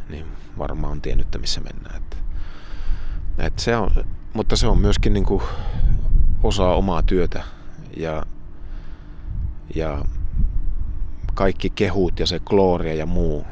niin 0.08 0.26
varmaan 0.58 0.92
on 0.92 1.02
tiennyt, 1.02 1.26
että 1.26 1.38
missä 1.38 1.60
mennään. 1.60 1.96
Että, 1.96 2.16
että 3.38 3.62
se 3.62 3.76
on, 3.76 3.90
mutta 4.32 4.56
se 4.56 4.66
on 4.66 4.78
myöskin 4.78 5.12
niin 5.12 5.24
kuin 5.24 5.42
osaa 6.42 6.76
omaa 6.76 7.02
työtä 7.02 7.44
ja, 7.96 8.26
ja 9.74 10.04
kaikki 11.34 11.70
kehut 11.70 12.20
ja 12.20 12.26
se 12.26 12.40
glooria 12.40 12.94
ja 12.94 13.06
muu, 13.06 13.46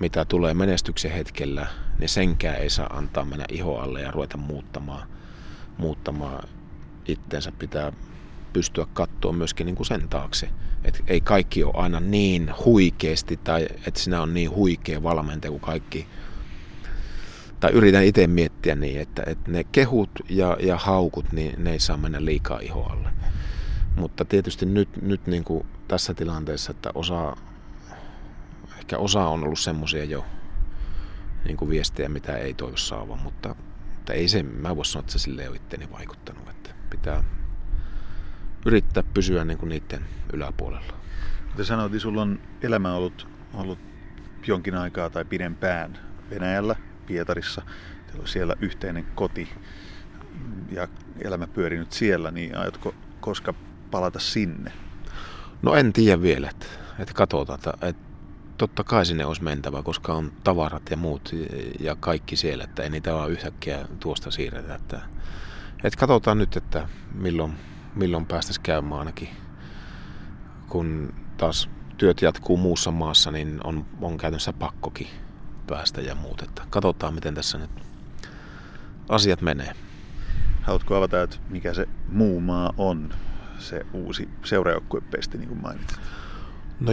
mitä 0.00 0.24
tulee 0.24 0.54
menestyksen 0.54 1.12
hetkellä, 1.12 1.66
niin 1.98 2.08
senkään 2.08 2.56
ei 2.56 2.70
saa 2.70 2.86
antaa 2.86 3.24
mennä 3.24 3.44
iho 3.48 3.78
alle 3.78 4.00
ja 4.02 4.10
ruveta 4.10 4.36
muuttamaan, 4.36 5.08
muuttamaan 5.78 6.48
itsensä. 7.08 7.52
Pitää 7.58 7.92
pystyä 8.52 8.86
katsoa 8.92 9.32
myöskin 9.32 9.66
niin 9.66 9.76
kuin 9.76 9.86
sen 9.86 10.08
taakse. 10.08 10.50
Et 10.84 11.02
ei 11.06 11.20
kaikki 11.20 11.64
ole 11.64 11.72
aina 11.76 12.00
niin 12.00 12.52
huikeasti 12.64 13.36
tai 13.36 13.68
että 13.86 14.00
sinä 14.00 14.22
on 14.22 14.34
niin 14.34 14.50
huikea 14.50 15.02
valmentaja 15.02 15.50
kuin 15.50 15.60
kaikki 15.60 16.06
tai 17.62 17.72
yritän 17.72 18.04
itse 18.04 18.26
miettiä 18.26 18.74
niin, 18.74 19.00
että, 19.00 19.22
että 19.26 19.50
ne 19.50 19.64
kehut 19.64 20.10
ja, 20.28 20.56
ja 20.60 20.76
haukut, 20.76 21.32
niin 21.32 21.64
ne 21.64 21.72
ei 21.72 21.80
saa 21.80 21.96
mennä 21.96 22.24
liikaa 22.24 22.60
ihoalle. 22.60 23.08
Mutta 23.96 24.24
tietysti 24.24 24.66
nyt, 24.66 25.02
nyt 25.02 25.26
niin 25.26 25.44
kuin 25.44 25.66
tässä 25.88 26.14
tilanteessa, 26.14 26.70
että 26.70 26.90
osa, 26.94 27.36
ehkä 28.78 28.98
osa 28.98 29.26
on 29.26 29.44
ollut 29.44 29.58
semmoisia 29.58 30.04
jo 30.04 30.24
niin 31.44 31.56
kuin 31.56 31.70
viestejä, 31.70 32.08
mitä 32.08 32.36
ei 32.36 32.54
toivo 32.54 32.76
saavan, 32.76 33.18
mutta, 33.22 33.54
mutta 33.94 34.12
ei 34.12 34.28
se, 34.28 34.42
mä 34.42 34.76
voin 34.76 34.84
sanoa, 34.84 35.00
että 35.00 35.12
se 35.12 35.18
sille 35.18 35.42
ei 35.42 35.48
ole 35.48 35.88
vaikuttanut, 35.92 36.48
että 36.48 36.70
pitää 36.90 37.24
yrittää 38.66 39.02
pysyä 39.14 39.44
niin 39.44 39.58
kuin 39.58 39.68
niiden 39.68 40.04
yläpuolella. 40.32 40.94
Kuten 41.50 41.64
sanoit, 41.66 41.92
niin 41.92 42.00
sulla 42.00 42.22
on 42.22 42.40
elämä 42.62 42.94
ollut, 42.94 43.28
ollut 43.54 43.78
jonkin 44.46 44.74
aikaa 44.74 45.10
tai 45.10 45.24
pidempään 45.24 45.98
Venäjällä, 46.30 46.76
Pietarissa. 47.06 47.62
Teillä 48.06 48.22
on 48.22 48.28
siellä 48.28 48.56
yhteinen 48.60 49.06
koti 49.14 49.48
ja 50.70 50.88
elämä 51.24 51.46
pyörinyt 51.46 51.92
siellä, 51.92 52.30
niin 52.30 52.56
aiotko 52.58 52.94
koska 53.20 53.54
palata 53.90 54.18
sinne? 54.18 54.72
No 55.62 55.74
en 55.74 55.92
tiedä 55.92 56.22
vielä, 56.22 56.50
että, 56.50 56.66
että 56.98 57.14
katsotaan. 57.14 57.58
Että, 57.58 57.72
että 57.86 58.02
totta 58.58 58.84
kai 58.84 59.06
sinne 59.06 59.24
olisi 59.24 59.42
mentävä, 59.42 59.82
koska 59.82 60.14
on 60.14 60.32
tavarat 60.44 60.90
ja 60.90 60.96
muut 60.96 61.30
ja 61.80 61.96
kaikki 61.96 62.36
siellä, 62.36 62.64
että 62.64 62.82
ei 62.82 62.90
niitä 62.90 63.14
vaan 63.14 63.30
yhtäkkiä 63.30 63.88
tuosta 64.00 64.30
siirretä. 64.30 64.74
Että, 64.74 65.00
että 65.84 65.98
katsotaan 65.98 66.38
nyt, 66.38 66.56
että 66.56 66.88
milloin, 67.14 67.52
milloin 67.94 68.26
päästäisiin 68.26 68.62
käymään 68.62 68.98
ainakin, 68.98 69.28
kun 70.68 71.14
taas 71.36 71.68
työt 71.96 72.22
jatkuu 72.22 72.56
muussa 72.56 72.90
maassa, 72.90 73.30
niin 73.30 73.60
on, 73.64 73.86
on 74.00 74.18
käytännössä 74.18 74.52
pakkokin 74.52 75.08
päästä 75.66 76.00
ja 76.00 76.14
muut. 76.14 76.42
Että 76.42 76.62
katsotaan, 76.70 77.14
miten 77.14 77.34
tässä 77.34 77.58
nyt 77.58 77.70
asiat 79.08 79.40
menee. 79.40 79.72
Haluatko 80.62 80.96
avata, 80.96 81.22
että 81.22 81.36
mikä 81.48 81.74
se 81.74 81.88
muu 82.08 82.40
maa 82.40 82.72
on, 82.76 83.14
se 83.58 83.86
uusi 83.92 84.28
seuraajoukkuepesti, 84.44 85.38
niin 85.38 85.48
kuin 85.48 85.62
mainitsit? 85.62 86.00
No 86.80 86.92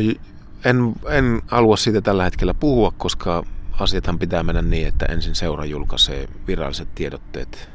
en, 0.65 0.95
en 1.09 1.41
halua 1.47 1.77
siitä 1.77 2.01
tällä 2.01 2.23
hetkellä 2.23 2.53
puhua, 2.53 2.93
koska 2.97 3.43
asiathan 3.79 4.19
pitää 4.19 4.43
mennä 4.43 4.61
niin, 4.61 4.87
että 4.87 5.05
ensin 5.05 5.35
seura 5.35 5.65
julkaisee 5.65 6.27
viralliset 6.47 6.95
tiedotteet, 6.95 7.69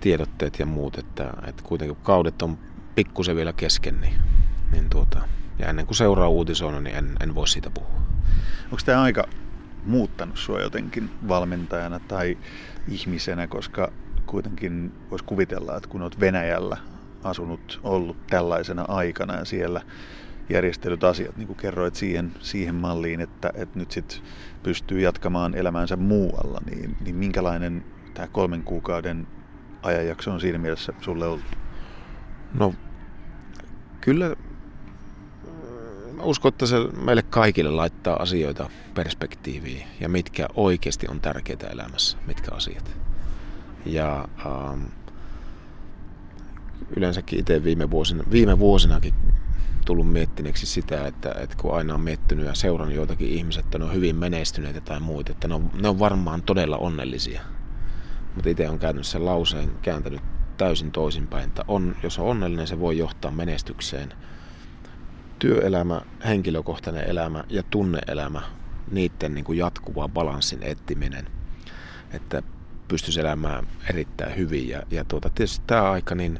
tiedotteet 0.00 0.58
ja 0.58 0.66
muut, 0.66 0.98
että, 0.98 1.32
että 1.46 1.62
kuitenkin 1.62 1.96
kaudet 1.96 2.42
on 2.42 2.58
pikkusen 2.94 3.36
vielä 3.36 3.52
kesken, 3.52 4.00
niin, 4.00 4.14
niin 4.72 4.90
tuota, 4.90 5.20
ja 5.58 5.68
ennen 5.68 5.86
kuin 5.86 5.96
seuraa 5.96 6.28
uutisoina, 6.28 6.80
niin 6.80 6.96
en, 6.96 7.16
en 7.20 7.34
voi 7.34 7.48
siitä 7.48 7.70
puhua. 7.70 8.00
Onko 8.64 8.82
tämä 8.84 9.02
aika 9.02 9.24
muuttanut 9.84 10.38
sinua 10.38 10.60
jotenkin 10.60 11.10
valmentajana 11.28 12.00
tai 12.00 12.38
ihmisenä, 12.88 13.46
koska 13.46 13.92
kuitenkin 14.26 14.92
voisi 15.10 15.24
kuvitella, 15.24 15.76
että 15.76 15.88
kun 15.88 16.02
olet 16.02 16.20
Venäjällä 16.20 16.76
asunut, 17.24 17.80
ollut 17.82 18.26
tällaisena 18.26 18.84
aikana 18.88 19.36
ja 19.36 19.44
siellä 19.44 19.82
järjestelyt 20.48 21.04
asiat, 21.04 21.36
niin 21.36 21.46
kuin 21.46 21.56
kerroit 21.56 21.94
siihen, 21.94 22.32
siihen 22.40 22.74
malliin, 22.74 23.20
että, 23.20 23.52
että 23.54 23.78
nyt 23.78 23.90
sitten 23.90 24.18
pystyy 24.62 25.00
jatkamaan 25.00 25.54
elämäänsä 25.54 25.96
muualla, 25.96 26.60
niin, 26.70 26.96
niin 27.00 27.16
minkälainen 27.16 27.84
tämä 28.14 28.28
kolmen 28.28 28.62
kuukauden 28.62 29.26
ajanjakso 29.82 30.32
on 30.32 30.40
siinä 30.40 30.58
mielessä 30.58 30.92
sulle 31.00 31.26
ollut? 31.26 31.56
No 32.54 32.74
kyllä 34.00 34.36
mä 36.20 36.26
uskon, 36.26 36.48
että 36.48 36.66
se 36.66 36.76
meille 37.04 37.22
kaikille 37.22 37.70
laittaa 37.70 38.22
asioita 38.22 38.70
perspektiiviin 38.94 39.86
ja 40.00 40.08
mitkä 40.08 40.48
oikeasti 40.54 41.06
on 41.08 41.20
tärkeitä 41.20 41.66
elämässä, 41.66 42.18
mitkä 42.26 42.54
asiat. 42.54 42.96
Ja 43.86 44.28
ähm, 44.46 44.82
yleensäkin 46.96 47.40
itse 47.40 47.64
viime, 47.64 47.90
vuosina, 47.90 48.24
viime 48.30 48.58
vuosinakin 48.58 49.14
tullut 49.86 50.12
miettineeksi 50.12 50.66
sitä, 50.66 51.06
että, 51.06 51.34
että 51.40 51.56
kun 51.56 51.74
aina 51.74 51.94
on 51.94 52.00
miettinyt 52.00 52.46
ja 52.46 52.54
seurannut 52.54 52.96
joitakin 52.96 53.28
ihmiset, 53.28 53.64
että 53.64 53.78
ne 53.78 53.84
on 53.84 53.94
hyvin 53.94 54.16
menestyneitä 54.16 54.80
tai 54.80 55.00
muut, 55.00 55.30
että 55.30 55.48
ne 55.48 55.54
on, 55.54 55.70
ne 55.82 55.88
on 55.88 55.98
varmaan 55.98 56.42
todella 56.42 56.76
onnellisia. 56.76 57.40
Mutta 58.34 58.50
itse 58.50 58.68
on 58.68 58.78
käynyt 58.78 59.06
sen 59.06 59.24
lauseen 59.24 59.70
kääntänyt 59.82 60.20
täysin 60.56 60.90
toisinpäin. 60.90 61.44
Että 61.44 61.64
on, 61.68 61.96
jos 62.02 62.18
on 62.18 62.26
onnellinen, 62.26 62.66
se 62.66 62.80
voi 62.80 62.98
johtaa 62.98 63.30
menestykseen. 63.30 64.12
Työelämä, 65.40 66.00
henkilökohtainen 66.24 67.04
elämä 67.10 67.44
ja 67.48 67.62
tunneelämä, 67.62 68.42
niiden 68.90 69.34
niin 69.34 69.44
kuin 69.44 69.58
jatkuva 69.58 70.08
balanssin 70.08 70.62
etsiminen. 70.62 71.26
Että 72.12 72.42
pystyisi 72.88 73.20
elämään 73.20 73.66
erittäin 73.90 74.36
hyvin. 74.36 74.68
Ja, 74.68 74.82
ja 74.90 75.04
tuota, 75.04 75.30
tietysti 75.30 75.64
tämä 75.66 75.90
aika, 75.90 76.14
niin 76.14 76.38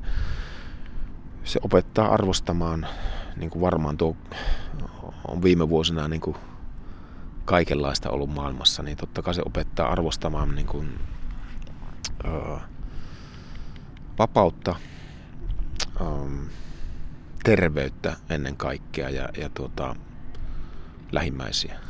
se 1.44 1.60
opettaa 1.62 2.14
arvostamaan, 2.14 2.86
niin 3.36 3.50
kuin 3.50 3.62
varmaan 3.62 3.96
tuo 3.96 4.16
on 5.28 5.42
viime 5.42 5.68
vuosina 5.68 6.08
niin 6.08 6.20
kuin 6.20 6.36
kaikenlaista 7.44 8.10
ollut 8.10 8.34
maailmassa, 8.34 8.82
niin 8.82 8.96
totta 8.96 9.22
kai 9.22 9.34
se 9.34 9.42
opettaa 9.46 9.92
arvostamaan 9.92 10.54
niin 10.54 10.66
kuin, 10.66 10.98
ö, 12.24 12.58
vapautta, 14.18 14.76
ö, 16.00 16.04
terveyttä 17.44 18.16
ennen 18.30 18.56
kaikkea 18.56 19.10
ja, 19.10 19.28
ja 19.36 19.48
tuota, 19.48 19.96
lähimmäisiä. 21.12 21.80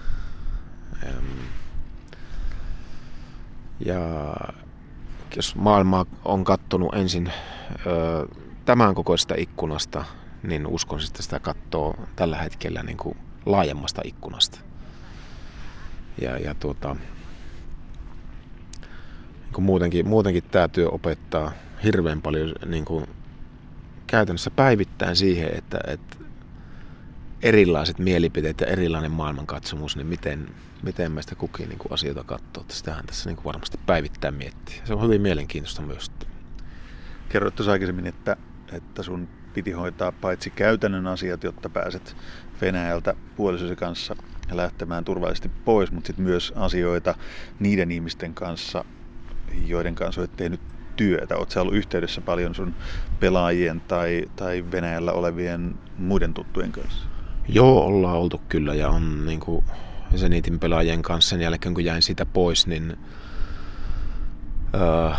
Ja 3.86 4.34
jos 5.36 5.56
maailma 5.56 6.06
on 6.24 6.44
kattonut 6.44 6.94
ensin 6.94 7.32
ö, 7.86 8.28
tämän 8.64 8.94
kokoista 8.94 9.34
ikkunasta, 9.38 10.04
niin 10.42 10.66
uskon, 10.66 11.00
että 11.08 11.22
sitä 11.22 11.38
katsoo 11.38 11.94
tällä 12.16 12.38
hetkellä 12.38 12.82
niin 12.82 12.96
kuin 12.96 13.16
laajemmasta 13.46 14.02
ikkunasta. 14.04 14.60
Ja, 16.20 16.38
ja 16.38 16.54
tuota, 16.54 16.94
niin 19.34 19.52
kuin 19.52 19.64
muutenkin, 19.64 20.08
muutenkin 20.08 20.44
tämä 20.50 20.68
työ 20.68 20.88
opettaa 20.88 21.52
hirveän 21.84 22.22
paljon 22.22 22.52
niin 22.66 22.84
kuin 22.84 23.06
käytännössä 24.11 24.51
päivittäin 24.51 25.16
siihen, 25.16 25.51
että, 25.59 25.79
että 25.87 26.16
erilaiset 27.42 27.99
mielipiteet 27.99 28.61
ja 28.61 28.66
erilainen 28.66 29.11
maailmankatsomus, 29.11 29.96
niin 29.96 30.07
miten, 30.07 30.49
miten 30.83 31.12
meistä 31.12 31.35
kukin 31.35 31.68
niin 31.68 31.79
kuin 31.79 31.92
asioita 31.92 32.25
katsoo. 32.25 32.64
Sitähän 32.68 33.07
tässä 33.07 33.29
niin 33.29 33.37
kuin 33.37 33.44
varmasti 33.44 33.79
päivittäin 33.87 34.35
miettii. 34.35 34.81
Se 34.85 34.94
on 34.94 35.03
hyvin 35.03 35.23
mielenkiintoista 35.23 35.83
myös. 35.83 36.11
Kerroit 37.29 37.55
tuossa 37.55 37.73
aikaisemmin, 37.73 38.07
että, 38.07 38.37
että 38.73 39.03
sun 39.03 39.29
piti 39.55 39.70
hoitaa 39.70 40.12
paitsi 40.12 40.51
käytännön 40.51 41.07
asiat, 41.07 41.44
jotta 41.44 41.68
pääset 41.68 42.16
Venäjältä 42.61 43.14
puolisosi 43.37 43.77
kanssa 43.77 44.16
lähtemään 44.51 45.05
turvallisesti 45.05 45.51
pois, 45.64 45.92
mutta 45.92 46.07
sitten 46.07 46.25
myös 46.25 46.53
asioita 46.57 47.14
niiden 47.61 47.90
ihmisten 47.90 48.35
kanssa, 48.35 48.85
joiden 49.66 49.94
kanssa 49.94 50.20
olet 50.20 50.37
tehnyt 50.37 50.61
työtä? 51.00 51.36
Oletko 51.36 51.60
ollut 51.60 51.74
yhteydessä 51.74 52.20
paljon 52.20 52.54
sun 52.54 52.74
pelaajien 53.20 53.80
tai, 53.80 54.24
tai 54.36 54.64
Venäjällä 54.72 55.12
olevien 55.12 55.74
muiden 55.98 56.34
tuttujen 56.34 56.72
kanssa? 56.72 57.06
Joo, 57.48 57.84
ollaan 57.84 58.16
oltu 58.16 58.40
kyllä 58.48 58.74
ja 58.74 58.88
on 58.88 59.26
niin 59.26 59.40
kuin 59.40 59.64
Zenitin 60.16 60.58
pelaajien 60.58 61.02
kanssa 61.02 61.30
sen 61.30 61.40
jälkeen, 61.40 61.74
kun 61.74 61.84
jäin 61.84 62.02
siitä 62.02 62.26
pois, 62.26 62.66
niin 62.66 62.96
öö, 64.74 65.10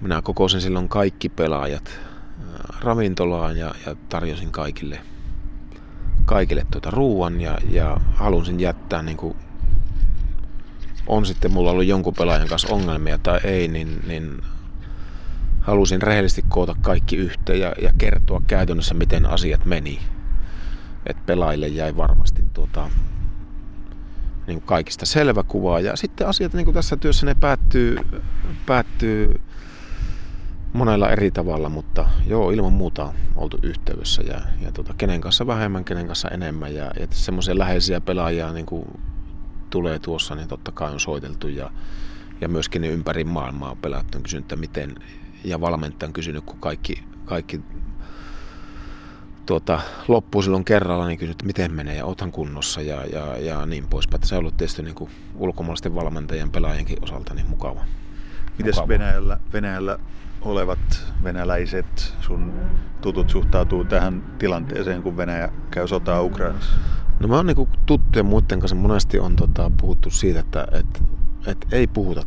minä 0.00 0.22
kokosin 0.22 0.60
silloin 0.60 0.88
kaikki 0.88 1.28
pelaajat 1.28 2.00
ravintolaan 2.80 3.56
ja, 3.56 3.74
ja 3.86 3.96
tarjosin 4.08 4.52
kaikille, 4.52 5.00
kaikille 6.24 6.66
tuota 6.70 6.90
ruuan 6.90 7.40
ja, 7.40 7.58
ja 7.70 7.96
halusin 8.14 8.60
jättää 8.60 9.02
niin 9.02 9.16
kuin 9.16 9.36
on 11.06 11.26
sitten 11.26 11.52
mulla 11.52 11.70
ollut 11.70 11.86
jonkun 11.86 12.14
pelaajan 12.14 12.48
kanssa 12.48 12.74
ongelmia 12.74 13.18
tai 13.18 13.40
ei, 13.44 13.68
niin, 13.68 14.00
niin 14.06 14.40
halusin 15.66 16.02
rehellisesti 16.02 16.44
koota 16.48 16.76
kaikki 16.80 17.16
yhteen 17.16 17.60
ja, 17.60 17.72
ja 17.82 17.92
kertoa 17.98 18.42
käytännössä, 18.46 18.94
miten 18.94 19.26
asiat 19.26 19.64
meni. 19.64 19.98
että 21.06 21.22
pelaajille 21.26 21.68
jäi 21.68 21.96
varmasti 21.96 22.44
tuota, 22.54 22.90
niin 24.46 24.62
kaikista 24.62 25.06
selvä 25.06 25.42
kuva. 25.42 25.80
Ja 25.80 25.96
sitten 25.96 26.28
asiat 26.28 26.52
niin 26.52 26.64
kuin 26.64 26.74
tässä 26.74 26.96
työssä 26.96 27.26
ne 27.26 27.34
päättyy, 27.34 27.96
päättyy 28.66 29.40
monella 30.72 31.10
eri 31.10 31.30
tavalla, 31.30 31.68
mutta 31.68 32.08
joo, 32.26 32.50
ilman 32.50 32.72
muuta 32.72 33.12
oltu 33.36 33.58
yhteydessä 33.62 34.22
ja, 34.22 34.40
ja 34.60 34.72
tota, 34.72 34.94
kenen 34.98 35.20
kanssa 35.20 35.46
vähemmän, 35.46 35.84
kenen 35.84 36.06
kanssa 36.06 36.28
enemmän. 36.28 36.74
Ja, 36.74 36.84
ja 37.00 37.06
semmoisia 37.10 37.58
läheisiä 37.58 38.00
pelaajia 38.00 38.52
niin 38.52 38.66
kuin 38.66 39.00
tulee 39.70 39.98
tuossa, 39.98 40.34
niin 40.34 40.48
totta 40.48 40.72
kai 40.72 40.92
on 40.92 41.00
soiteltu 41.00 41.48
ja, 41.48 41.70
ja 42.40 42.48
myöskin 42.48 42.82
ne 42.82 42.88
ympäri 42.88 43.24
maailmaa 43.24 43.70
on 43.70 43.76
pelattu. 43.76 44.20
Kysynyt, 44.20 44.44
että 44.44 44.56
miten, 44.56 44.94
ja 45.46 45.60
valmentaja 45.60 46.08
on 46.08 46.12
kysynyt, 46.12 46.44
kun 46.44 46.58
kaikki, 46.58 47.04
kaikki 47.24 47.60
tuota, 49.46 49.80
loppuu 50.08 50.42
silloin 50.42 50.64
kerralla, 50.64 51.06
niin 51.06 51.18
kysynyt, 51.18 51.34
että 51.34 51.46
miten 51.46 51.72
menee 51.72 51.96
ja 51.96 52.04
oothan 52.04 52.32
kunnossa 52.32 52.82
ja, 52.82 53.04
ja, 53.04 53.38
ja 53.38 53.66
niin 53.66 53.86
poispäin. 53.86 54.26
Se 54.26 54.34
on 54.34 54.38
ollut 54.38 54.56
tietysti 54.56 54.82
niin 54.82 54.94
kuin 54.94 55.10
ulkomaalaisten 55.34 55.94
valmentajien 55.94 56.50
pelaajienkin 56.50 56.98
osalta 57.02 57.34
niin 57.34 57.46
mukava. 57.46 57.84
Mites 58.58 58.76
Venäjällä, 58.88 59.38
Venäjällä 59.52 59.98
olevat 60.40 61.12
venäläiset, 61.22 62.14
sun 62.20 62.52
tutut 63.00 63.30
suhtautuu 63.30 63.84
tähän 63.84 64.22
tilanteeseen, 64.38 65.02
kun 65.02 65.16
Venäjä 65.16 65.52
käy 65.70 65.88
sotaa 65.88 66.22
Ukrainassa? 66.22 66.76
No 67.20 67.28
mä 67.28 67.36
oon 67.36 67.46
niin 67.46 67.68
tuttujen 67.86 68.26
muiden 68.26 68.60
kanssa 68.60 68.76
monesti 68.76 69.18
on 69.18 69.36
tota, 69.36 69.70
puhuttu 69.80 70.10
siitä, 70.10 70.40
että 70.40 70.68
et, 70.72 71.02
et 71.46 71.66
ei, 71.72 71.86
puhuta, 71.86 72.22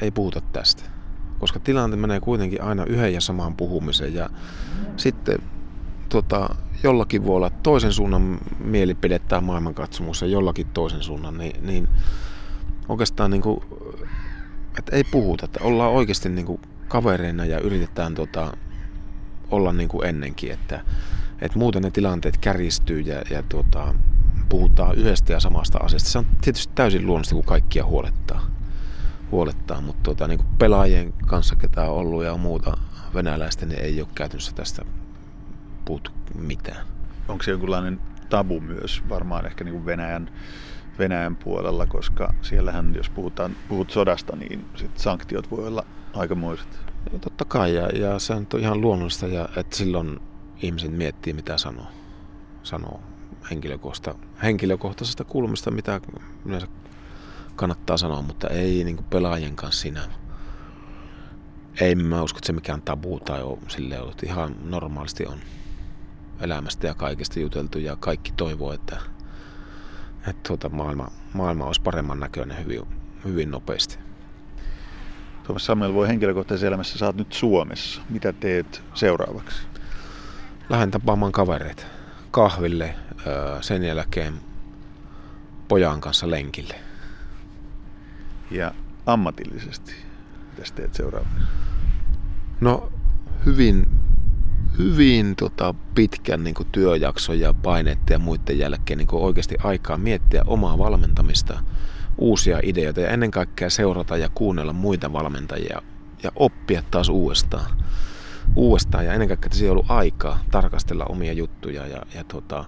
ei 0.00 0.10
puhuta 0.10 0.40
tästä. 0.40 0.93
Koska 1.38 1.58
tilanne 1.58 1.96
menee 1.96 2.20
kuitenkin 2.20 2.62
aina 2.62 2.84
yhden 2.84 3.14
ja 3.14 3.20
samaan 3.20 3.56
puhumiseen. 3.56 4.14
Ja 4.14 4.30
sitten 4.96 5.38
tota, 6.08 6.54
jollakin 6.82 7.24
voi 7.24 7.36
olla 7.36 7.50
toisen 7.50 7.92
suunnan 7.92 8.38
mielipide 8.58 9.18
tai 9.18 9.40
maailmankatsomus 9.40 10.22
ja 10.22 10.28
jollakin 10.28 10.66
toisen 10.66 11.02
suunnan, 11.02 11.38
niin, 11.38 11.66
niin 11.66 11.88
oikeastaan 12.88 13.30
niin 13.30 13.42
kuin, 13.42 13.60
että 14.78 14.96
ei 14.96 15.04
puhuta, 15.04 15.44
että 15.44 15.60
ollaan 15.62 15.92
oikeasti 15.92 16.28
niin 16.28 16.46
kuin 16.46 16.60
kavereina 16.88 17.44
ja 17.44 17.58
yritetään 17.58 18.14
tota, 18.14 18.56
olla 19.50 19.72
niin 19.72 19.88
kuin 19.88 20.06
ennenkin, 20.06 20.52
että, 20.52 20.84
että 21.40 21.58
muuten 21.58 21.82
ne 21.82 21.90
tilanteet 21.90 22.38
kärjistyy 22.38 23.00
ja, 23.00 23.22
ja 23.30 23.42
tota, 23.42 23.94
puhutaan 24.48 24.96
yhdestä 24.96 25.32
ja 25.32 25.40
samasta 25.40 25.78
asiasta. 25.78 26.08
Se 26.08 26.18
on 26.18 26.26
tietysti 26.40 26.72
täysin 26.74 27.06
luonnollista, 27.06 27.34
kun 27.34 27.44
kaikkia 27.44 27.84
huolettaa, 27.84 28.46
huolettaa 29.34 29.80
mutta 29.80 30.02
tota, 30.02 30.28
niin 30.28 30.40
pelaajien 30.58 31.12
kanssa, 31.26 31.56
ketä 31.56 31.82
on 31.82 31.96
ollut 31.96 32.24
ja 32.24 32.36
muuta 32.36 32.76
venäläistä, 33.14 33.66
niin 33.66 33.80
ei 33.80 34.00
ole 34.00 34.08
käytännössä 34.14 34.52
tästä 34.52 34.82
puhuttu 35.84 36.10
mitään. 36.34 36.86
Onko 37.28 37.42
se 37.42 37.50
jonkunlainen 37.50 38.00
tabu 38.28 38.60
myös 38.60 39.02
varmaan 39.08 39.46
ehkä 39.46 39.64
niin 39.64 39.72
kuin 39.72 39.86
Venäjän, 39.86 40.30
Venäjän 40.98 41.36
puolella, 41.36 41.86
koska 41.86 42.34
siellähän 42.42 42.94
jos 42.94 43.10
puhutaan, 43.10 43.56
puhut 43.68 43.90
sodasta, 43.90 44.36
niin 44.36 44.64
sit 44.74 44.98
sanktiot 44.98 45.50
voi 45.50 45.66
olla 45.66 45.84
aikamoiset. 46.14 46.68
Ja 47.12 47.18
totta 47.18 47.44
kai, 47.44 47.74
ja, 47.74 47.88
ja 47.88 48.18
se 48.18 48.32
on 48.32 48.46
ihan 48.58 48.80
luonnollista, 48.80 49.26
ja, 49.26 49.48
että 49.56 49.76
silloin 49.76 50.20
ihmiset 50.62 50.92
miettii, 50.92 51.32
mitä 51.32 51.58
sanoo, 51.58 51.86
sanoo 52.62 53.00
henkilökohtaisesta, 53.50 54.26
henkilökohtaisesta 54.42 55.24
kulmasta, 55.24 55.70
mitä 55.70 56.00
yleensä 56.44 56.66
kannattaa 57.56 57.96
sanoa, 57.96 58.22
mutta 58.22 58.48
ei 58.48 58.84
niin 58.84 58.96
kuin 58.96 59.06
pelaajien 59.10 59.56
kanssa 59.56 59.82
siinä. 59.82 60.00
Ei 61.80 61.94
mä 61.94 62.22
usko, 62.22 62.38
että 62.38 62.46
se 62.46 62.52
mikään 62.52 62.82
tabu 62.82 63.20
tai 63.20 63.42
on 63.42 63.58
sille 63.68 64.00
ollut. 64.00 64.22
Ihan 64.22 64.56
normaalisti 64.64 65.26
on 65.26 65.38
elämästä 66.40 66.86
ja 66.86 66.94
kaikesta 66.94 67.40
juteltu 67.40 67.78
ja 67.78 67.96
kaikki 67.96 68.32
toivoo, 68.36 68.72
että, 68.72 68.96
että 70.28 70.48
tuota 70.48 70.68
maailma, 70.68 71.08
maailma 71.32 71.66
olisi 71.66 71.82
paremman 71.82 72.20
näköinen 72.20 72.64
hyvin, 72.64 72.82
hyvin 73.24 73.50
nopeasti. 73.50 73.98
Tuomas 75.46 75.66
Samuel 75.66 75.94
voi 75.94 76.08
henkilökohtaisessa 76.08 76.66
elämässä, 76.66 76.98
sä 76.98 77.06
oot 77.06 77.16
nyt 77.16 77.32
Suomessa. 77.32 78.02
Mitä 78.10 78.32
teet 78.32 78.82
seuraavaksi? 78.94 79.66
Lähden 80.68 80.90
tapaamaan 80.90 81.32
kavereita 81.32 81.82
kahville, 82.30 82.94
sen 83.60 83.84
jälkeen 83.84 84.34
pojan 85.68 86.00
kanssa 86.00 86.30
lenkille. 86.30 86.74
Ja 88.56 88.74
ammatillisesti, 89.06 89.94
mitä 90.50 90.70
teet 90.74 90.94
seuraavaksi? 90.94 91.34
No 92.60 92.92
hyvin, 93.46 93.86
hyvin 94.78 95.36
tota, 95.36 95.74
pitkän 95.94 96.44
niin 96.44 96.54
kuin, 96.54 96.68
työjakson 96.72 97.40
ja 97.40 97.54
paineiden 97.54 98.02
ja 98.10 98.18
muiden 98.18 98.58
jälkeen 98.58 98.98
niin 98.98 99.08
kuin, 99.08 99.22
oikeasti 99.22 99.56
aikaa 99.64 99.98
miettiä 99.98 100.42
omaa 100.46 100.78
valmentamista– 100.78 101.60
uusia 102.18 102.60
ideoita 102.62 103.00
ja 103.00 103.10
ennen 103.10 103.30
kaikkea 103.30 103.70
seurata 103.70 104.16
ja 104.16 104.28
kuunnella 104.34 104.72
muita 104.72 105.12
valmentajia 105.12 105.82
ja 106.22 106.32
oppia 106.36 106.82
taas 106.90 107.08
uudestaan. 107.08 107.70
uudestaan. 108.56 109.06
Ja 109.06 109.12
ennen 109.12 109.28
kaikkea, 109.28 109.46
että 109.46 109.58
siellä 109.58 109.72
on 109.72 109.76
ollut 109.76 109.90
aikaa 109.90 110.38
tarkastella 110.50 111.04
omia 111.04 111.32
juttuja 111.32 111.86
ja, 111.86 112.02
ja 112.14 112.24
tota, 112.24 112.64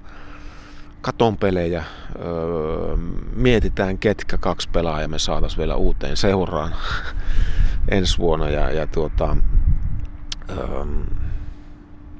katon 1.06 1.36
pelejä, 1.36 1.84
öö, 2.18 2.96
mietitään 3.32 3.98
ketkä 3.98 4.38
kaksi 4.38 4.68
pelaajaa 4.72 5.08
me 5.08 5.18
saataisiin 5.18 5.58
vielä 5.58 5.76
uuteen 5.76 6.16
seuraan 6.16 6.74
ensi 7.88 8.18
vuonna 8.18 8.48
ja, 8.48 8.70
ja 8.70 8.86
tuota, 8.86 9.36
öö, 10.50 10.84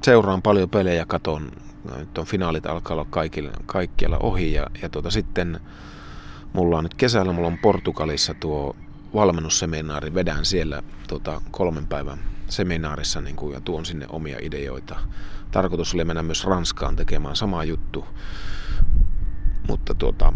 seuraan 0.03 0.42
paljon 0.42 0.70
pelejä, 0.70 1.07
katon, 1.07 1.51
nyt 1.96 2.18
on 2.18 2.27
finaalit 2.27 2.66
alkaa 2.66 2.94
olla 2.94 3.07
kaikilla, 3.11 3.51
kaikkialla 3.66 4.18
ohi 4.18 4.53
ja, 4.53 4.66
ja 4.83 4.88
tuota, 4.88 5.11
sitten 5.11 5.61
mulla 6.53 6.79
on 6.79 6.85
nyt 6.85 6.94
kesällä, 6.94 7.33
mulla 7.33 7.49
on 7.49 7.59
Portugalissa 7.59 8.35
tuo 8.35 8.77
valmennusseminaari, 9.14 10.14
vedän 10.14 10.44
siellä 10.44 10.83
tuota, 11.09 11.40
kolmen 11.51 11.87
päivän 11.87 12.18
seminaarissa 12.49 13.20
niin 13.20 13.37
kuin, 13.37 13.55
ja 13.55 13.61
tuon 13.61 13.87
sinne 13.87 14.07
omia 14.09 14.38
ideoita. 14.40 14.96
Tarkoitus 15.51 15.94
oli 15.94 16.05
mennä 16.05 16.22
myös 16.22 16.44
Ranskaan 16.44 16.96
tekemään 16.96 17.37
sama 17.37 17.64
juttu, 17.64 18.07
mutta 19.68 19.94
tuota, 19.94 20.33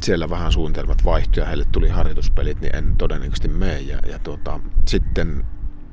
siellä 0.00 0.30
vähän 0.30 0.52
suunnitelmat 0.52 1.04
vaihtui 1.04 1.42
ja 1.42 1.46
heille 1.46 1.64
tuli 1.72 1.88
harjoituspelit, 1.88 2.60
niin 2.60 2.76
en 2.76 2.96
todennäköisesti 2.96 3.48
mene. 3.48 3.80
Ja, 3.80 3.98
ja 4.06 4.18
tuota, 4.18 4.60
sitten 4.88 5.44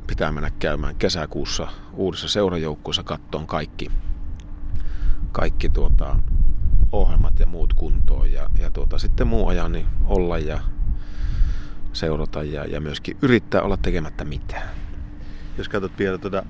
pitää 0.07 0.31
mennä 0.31 0.51
käymään 0.59 0.95
kesäkuussa 0.95 1.67
uudessa 1.93 2.27
seurajoukkueessa 2.27 3.03
kattoon 3.03 3.47
kaikki, 3.47 3.91
kaikki 5.31 5.69
tuota, 5.69 6.19
ohjelmat 6.91 7.39
ja 7.39 7.45
muut 7.45 7.73
kuntoon. 7.73 8.31
Ja, 8.31 8.49
ja 8.59 8.71
tuota, 8.71 8.97
sitten 8.97 9.27
muu 9.27 9.47
ajan 9.47 9.71
niin 9.71 9.85
olla 10.05 10.37
ja 10.37 10.59
seurata 11.93 12.43
ja, 12.43 12.65
ja 12.65 12.81
myöskin 12.81 13.17
yrittää 13.21 13.61
olla 13.61 13.77
tekemättä 13.77 14.25
mitään. 14.25 14.69
Jos 15.57 15.69
katsot 15.69 15.99
vielä 15.99 16.17
tuota 16.17 16.43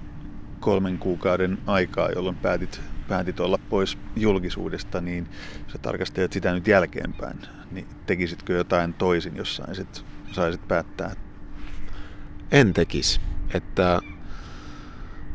kolmen 0.59 0.97
kuukauden 0.97 1.57
aikaa, 1.67 2.09
jolloin 2.09 2.35
päätit, 2.35 2.81
päätit 3.09 3.39
olla 3.39 3.59
pois 3.69 3.97
julkisuudesta, 4.15 5.01
niin 5.01 5.27
sä 5.71 5.77
tarkastelet 5.77 6.33
sitä 6.33 6.53
nyt 6.53 6.67
jälkeenpäin, 6.67 7.39
niin 7.71 7.87
tekisitkö 8.05 8.53
jotain 8.53 8.93
toisin, 8.93 9.35
jos 9.35 9.55
saisit, 9.55 10.05
saisit 10.31 10.67
päättää? 10.67 11.15
En 12.51 12.73
tekisi. 12.73 13.21
Että, 13.53 13.99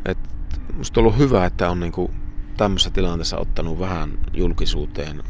että 0.05 0.29
musta 0.77 1.01
on 1.01 1.07
ollut 1.07 1.19
hyvä, 1.19 1.47
että 1.47 1.71
on 1.71 1.81
niinku 1.81 2.11
tämmöisessä 2.57 2.91
tilanteessa 2.91 3.39
ottanut 3.39 3.79
vähän 3.79 4.19
julkisuuteen 4.33 5.23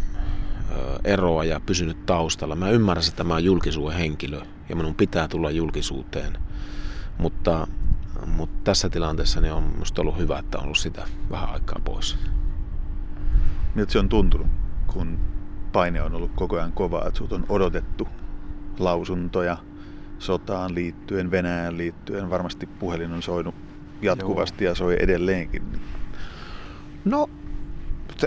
eroa 1.05 1.45
ja 1.45 1.61
pysynyt 1.61 2.07
taustalla. 2.07 2.57
Mä 2.57 2.71
ymmärrän, 2.71 3.05
että 3.05 3.17
tämä 3.17 3.35
on 3.35 3.45
julkisuuden 3.45 3.99
henkilö 3.99 4.41
ja 4.69 4.77
minun 4.77 4.95
pitää 4.95 5.29
tulla 5.29 5.51
julkisuuteen. 5.51 6.39
Mutta, 7.19 7.67
mutta 8.27 8.61
tässä 8.65 8.89
tilanteessa 8.89 9.41
niin 9.41 9.53
on 9.53 9.63
minusta 9.63 10.03
ollut 10.03 10.19
hyvä, 10.19 10.39
että 10.39 10.59
on 10.59 10.65
ollut 10.65 10.79
sitä 10.79 11.07
vähän 11.31 11.51
aikaa 11.51 11.81
pois. 11.85 12.19
Miltä 13.75 13.93
se 13.93 13.99
on 13.99 14.09
tuntunut, 14.09 14.47
kun 14.87 15.19
paine 15.73 16.03
on 16.03 16.15
ollut 16.15 16.31
koko 16.35 16.57
ajan 16.57 16.73
kova, 16.73 17.05
että 17.07 17.17
sinut 17.17 17.33
on 17.33 17.47
odotettu 17.49 18.09
lausuntoja 18.79 19.57
sotaan 20.19 20.75
liittyen, 20.75 21.31
Venäjään 21.31 21.77
liittyen. 21.79 22.31
Varmasti 22.31 22.67
puhelin 22.67 23.13
on 23.13 23.23
soinut 23.23 23.55
jatkuvasti 24.03 24.65
Joo. 24.65 24.71
ja 24.71 24.75
soi 24.75 24.97
edelleenkin. 25.01 25.63
No, 27.05 27.31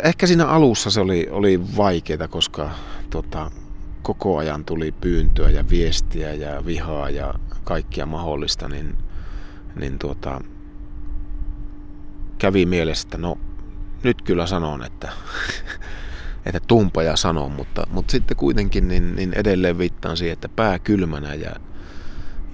ehkä 0.04 0.28
siinä 0.28 0.48
alussa 0.48 0.92
se 0.92 1.00
oli, 1.02 1.28
oli 1.32 1.78
vaikeaa, 1.78 2.28
koska 2.28 2.70
tota, 3.10 3.52
koko 4.02 4.38
ajan 4.38 4.66
tuli 4.66 4.92
pyyntöä 4.92 5.50
ja 5.50 5.70
viestiä 5.70 6.34
ja 6.34 6.66
vihaa 6.66 7.10
ja 7.10 7.34
kaikkia 7.64 8.06
mahdollista, 8.06 8.70
niin, 8.70 8.98
niin 9.80 10.00
tuota, 10.00 10.42
kävi 12.38 12.66
mielessä, 12.66 13.06
että 13.06 13.18
no 13.18 13.38
nyt 14.04 14.22
kyllä 14.22 14.48
sanon, 14.48 14.84
että, 14.84 15.10
että 16.46 16.60
tumpa 16.68 17.04
ja 17.04 17.16
sanon, 17.16 17.52
mutta, 17.52 17.88
mutta 17.92 18.12
sitten 18.12 18.38
kuitenkin 18.38 18.88
niin, 18.88 19.16
niin 19.16 19.34
edelleen 19.34 19.78
viittaan 19.78 20.18
siihen, 20.18 20.34
että 20.34 20.50
pää 20.50 20.80
kylmänä 20.80 21.34
ja, 21.34 21.56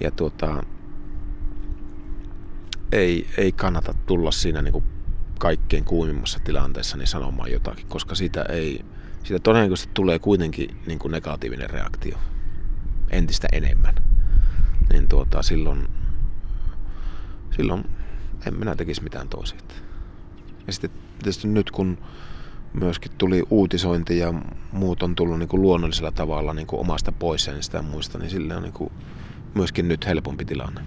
ja 0.00 0.10
tuota, 0.10 0.62
ei, 2.92 3.26
ei 3.36 3.52
kannata 3.52 3.94
tulla 4.06 4.30
siinä 4.30 4.62
niin 4.62 4.72
kuin 4.72 4.84
kaikkein 5.38 5.84
kuumimmassa 5.84 6.40
tilanteessa 6.44 6.96
niin 6.96 7.06
sanomaan 7.06 7.52
jotakin, 7.52 7.86
koska 7.86 8.14
sitä 8.14 8.42
ei, 8.42 8.84
siitä 9.24 9.38
todennäköisesti 9.38 9.90
tulee 9.94 10.18
kuitenkin 10.18 10.76
niin 10.86 10.98
kuin 10.98 11.12
negatiivinen 11.12 11.70
reaktio 11.70 12.18
entistä 13.10 13.48
enemmän. 13.52 13.94
Niin 14.92 15.08
tuota, 15.08 15.42
silloin, 15.42 15.88
silloin 17.56 17.84
en 18.46 18.58
minä 18.58 18.76
tekisi 18.76 19.02
mitään 19.02 19.28
toisin. 19.28 19.58
Ja 20.66 20.72
sitten 20.72 20.90
tietysti 21.18 21.48
nyt 21.48 21.70
kun 21.70 21.98
myöskin 22.72 23.12
tuli 23.18 23.42
uutisointi 23.50 24.18
ja 24.18 24.34
muut 24.72 25.02
on 25.02 25.14
tullut 25.14 25.38
niin 25.38 25.48
kuin 25.48 25.62
luonnollisella 25.62 26.12
tavalla 26.12 26.54
niin 26.54 26.66
kuin 26.66 26.80
omasta 26.80 27.12
pois 27.12 27.46
ja 27.46 27.62
sitä 27.62 27.82
muista, 27.82 28.18
niin 28.18 28.30
sille 28.30 28.56
on 28.56 28.62
niin 28.62 28.72
kuin 28.72 28.92
myöskin 29.54 29.88
nyt 29.88 30.06
helpompi 30.06 30.44
tilanne. 30.44 30.80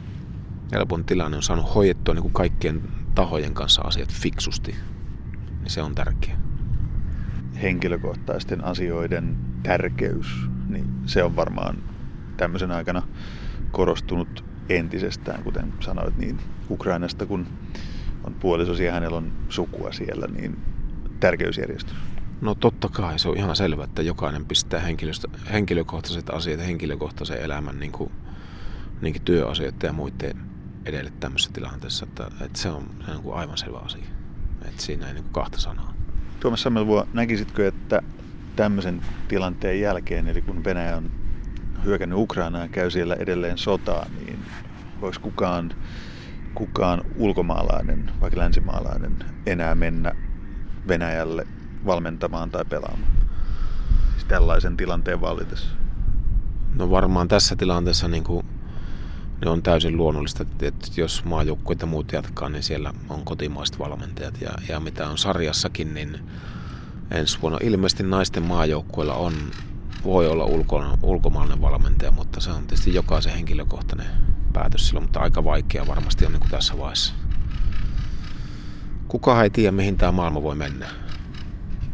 Helpompi 0.71 1.03
tilanne 1.07 1.37
on 1.37 1.43
saanut 1.43 1.75
hoidettua 1.75 2.13
niin 2.13 2.21
kuin 2.21 2.33
kaikkien 2.33 2.81
tahojen 3.15 3.53
kanssa 3.53 3.81
asiat 3.81 4.13
fiksusti, 4.13 4.75
niin 5.59 5.69
se 5.69 5.81
on 5.81 5.95
tärkeää. 5.95 6.39
Henkilökohtaisten 7.61 8.63
asioiden 8.63 9.37
tärkeys, 9.63 10.27
niin 10.69 10.85
se 11.05 11.23
on 11.23 11.35
varmaan 11.35 11.83
tämmöisen 12.37 12.71
aikana 12.71 13.01
korostunut 13.71 14.45
entisestään, 14.69 15.43
kuten 15.43 15.73
sanoit, 15.79 16.17
niin 16.17 16.39
Ukrainasta 16.69 17.25
kun 17.25 17.47
on 18.23 18.33
puolisosi 18.33 18.85
ja 18.85 18.93
hänellä 18.93 19.17
on 19.17 19.31
sukua 19.49 19.91
siellä, 19.91 20.27
niin 20.27 20.57
tärkeysjärjestys. 21.19 21.95
No 22.41 22.55
totta 22.55 22.89
kai, 22.89 23.19
se 23.19 23.29
on 23.29 23.37
ihan 23.37 23.55
selvä, 23.55 23.83
että 23.83 24.01
jokainen 24.01 24.45
pistää 24.45 24.81
henkilökohtaiset 25.53 26.29
asiat 26.29 26.59
henkilökohtaisen 26.59 27.41
elämän 27.41 27.79
niin 27.79 27.91
kuin, 27.91 28.11
niin 29.01 29.13
kuin 29.13 29.23
työasioita 29.23 29.85
ja 29.85 29.93
muiden 29.93 30.37
edelle 30.85 31.13
tämmöisessä 31.19 31.53
tilanteessa, 31.53 32.05
että, 32.05 32.27
että 32.45 32.59
se 32.59 32.69
on, 32.69 32.83
se 33.05 33.11
on 33.11 33.21
kuin 33.21 33.35
aivan 33.35 33.57
selvä 33.57 33.77
asia. 33.77 34.05
Että 34.65 34.81
siinä 34.81 35.07
ei 35.07 35.13
niin 35.13 35.23
kuin 35.23 35.33
kahta 35.33 35.59
sanaa. 35.59 35.93
Tuomas 36.39 36.61
Sammelvuo, 36.61 37.07
näkisitkö, 37.13 37.67
että 37.67 38.01
tämmöisen 38.55 39.01
tilanteen 39.27 39.81
jälkeen, 39.81 40.27
eli 40.27 40.41
kun 40.41 40.63
Venäjä 40.63 40.97
on 40.97 41.11
hyökännyt 41.85 42.19
Ukrainaan 42.19 42.63
ja 42.63 42.69
käy 42.69 42.91
siellä 42.91 43.15
edelleen 43.15 43.57
sotaa, 43.57 44.05
niin 44.25 44.39
voisi 45.01 45.19
kukaan, 45.19 45.73
kukaan 46.57 47.01
ulkomaalainen, 47.15 48.11
vaikka 48.21 48.39
länsimaalainen, 48.39 49.15
enää 49.45 49.75
mennä 49.75 50.15
Venäjälle 50.87 51.47
valmentamaan 51.85 52.51
tai 52.51 52.65
pelaamaan? 52.65 53.11
Siis 54.11 54.25
tällaisen 54.25 54.77
tilanteen 54.77 55.21
vallitessa. 55.21 55.69
No 56.75 56.89
varmaan 56.89 57.27
tässä 57.27 57.55
tilanteessa 57.55 58.07
niin 58.07 58.23
kuin 58.23 58.45
ne 59.45 59.51
on 59.51 59.63
täysin 59.63 59.97
luonnollista, 59.97 60.45
että 60.61 60.87
jos 61.01 61.25
maajoukkueet 61.25 61.81
ja 61.81 61.87
muut 61.87 62.11
jatkaa, 62.11 62.49
niin 62.49 62.63
siellä 62.63 62.93
on 63.09 63.25
kotimaiset 63.25 63.79
valmentajat. 63.79 64.41
Ja, 64.41 64.51
ja 64.69 64.79
mitä 64.79 65.09
on 65.09 65.17
sarjassakin, 65.17 65.93
niin 65.93 66.19
ensi 67.11 67.41
vuonna 67.41 67.59
ilmeisesti 67.61 68.03
naisten 68.03 68.43
maajoukkueilla 68.43 69.13
on, 69.13 69.33
voi 70.03 70.27
olla 70.27 70.45
ulko, 70.45 70.83
ulkomaalainen 71.01 71.61
valmentaja, 71.61 72.11
mutta 72.11 72.39
se 72.39 72.49
on 72.51 72.67
tietysti 72.67 72.93
jokaisen 72.93 73.33
henkilökohtainen 73.33 74.07
päätös 74.57 74.87
silloin, 74.87 75.03
mutta 75.03 75.19
aika 75.19 75.43
vaikea 75.43 75.87
varmasti 75.87 76.25
on 76.25 76.31
niin 76.31 76.39
kuin 76.39 76.51
tässä 76.51 76.77
vaiheessa. 76.77 77.13
Kuka 79.07 79.43
ei 79.43 79.49
tiedä, 79.49 79.71
mihin 79.71 79.97
tämä 79.97 80.11
maailma 80.11 80.43
voi 80.43 80.55
mennä. 80.55 80.87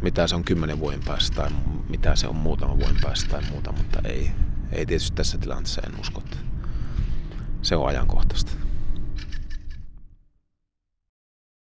Mitä 0.02 0.28
se 0.28 0.36
on 0.36 0.44
kymmenen 0.44 0.80
vuoden 0.80 1.04
päästä 1.06 1.36
tai 1.36 1.52
mitä 1.90 2.16
se 2.16 2.28
on 2.28 2.36
muutama 2.36 2.78
vuoden 2.78 2.98
päästä 3.02 3.30
tai 3.30 3.42
muuta, 3.52 3.72
mutta 3.72 4.00
ei, 4.04 4.32
ei 4.72 4.86
tietysti 4.86 5.16
tässä 5.16 5.38
tilanteessa 5.38 5.82
en 5.82 6.00
usko, 6.00 6.22
että 6.22 6.38
se 7.62 7.76
on 7.76 7.88
ajankohtaista. 7.88 8.52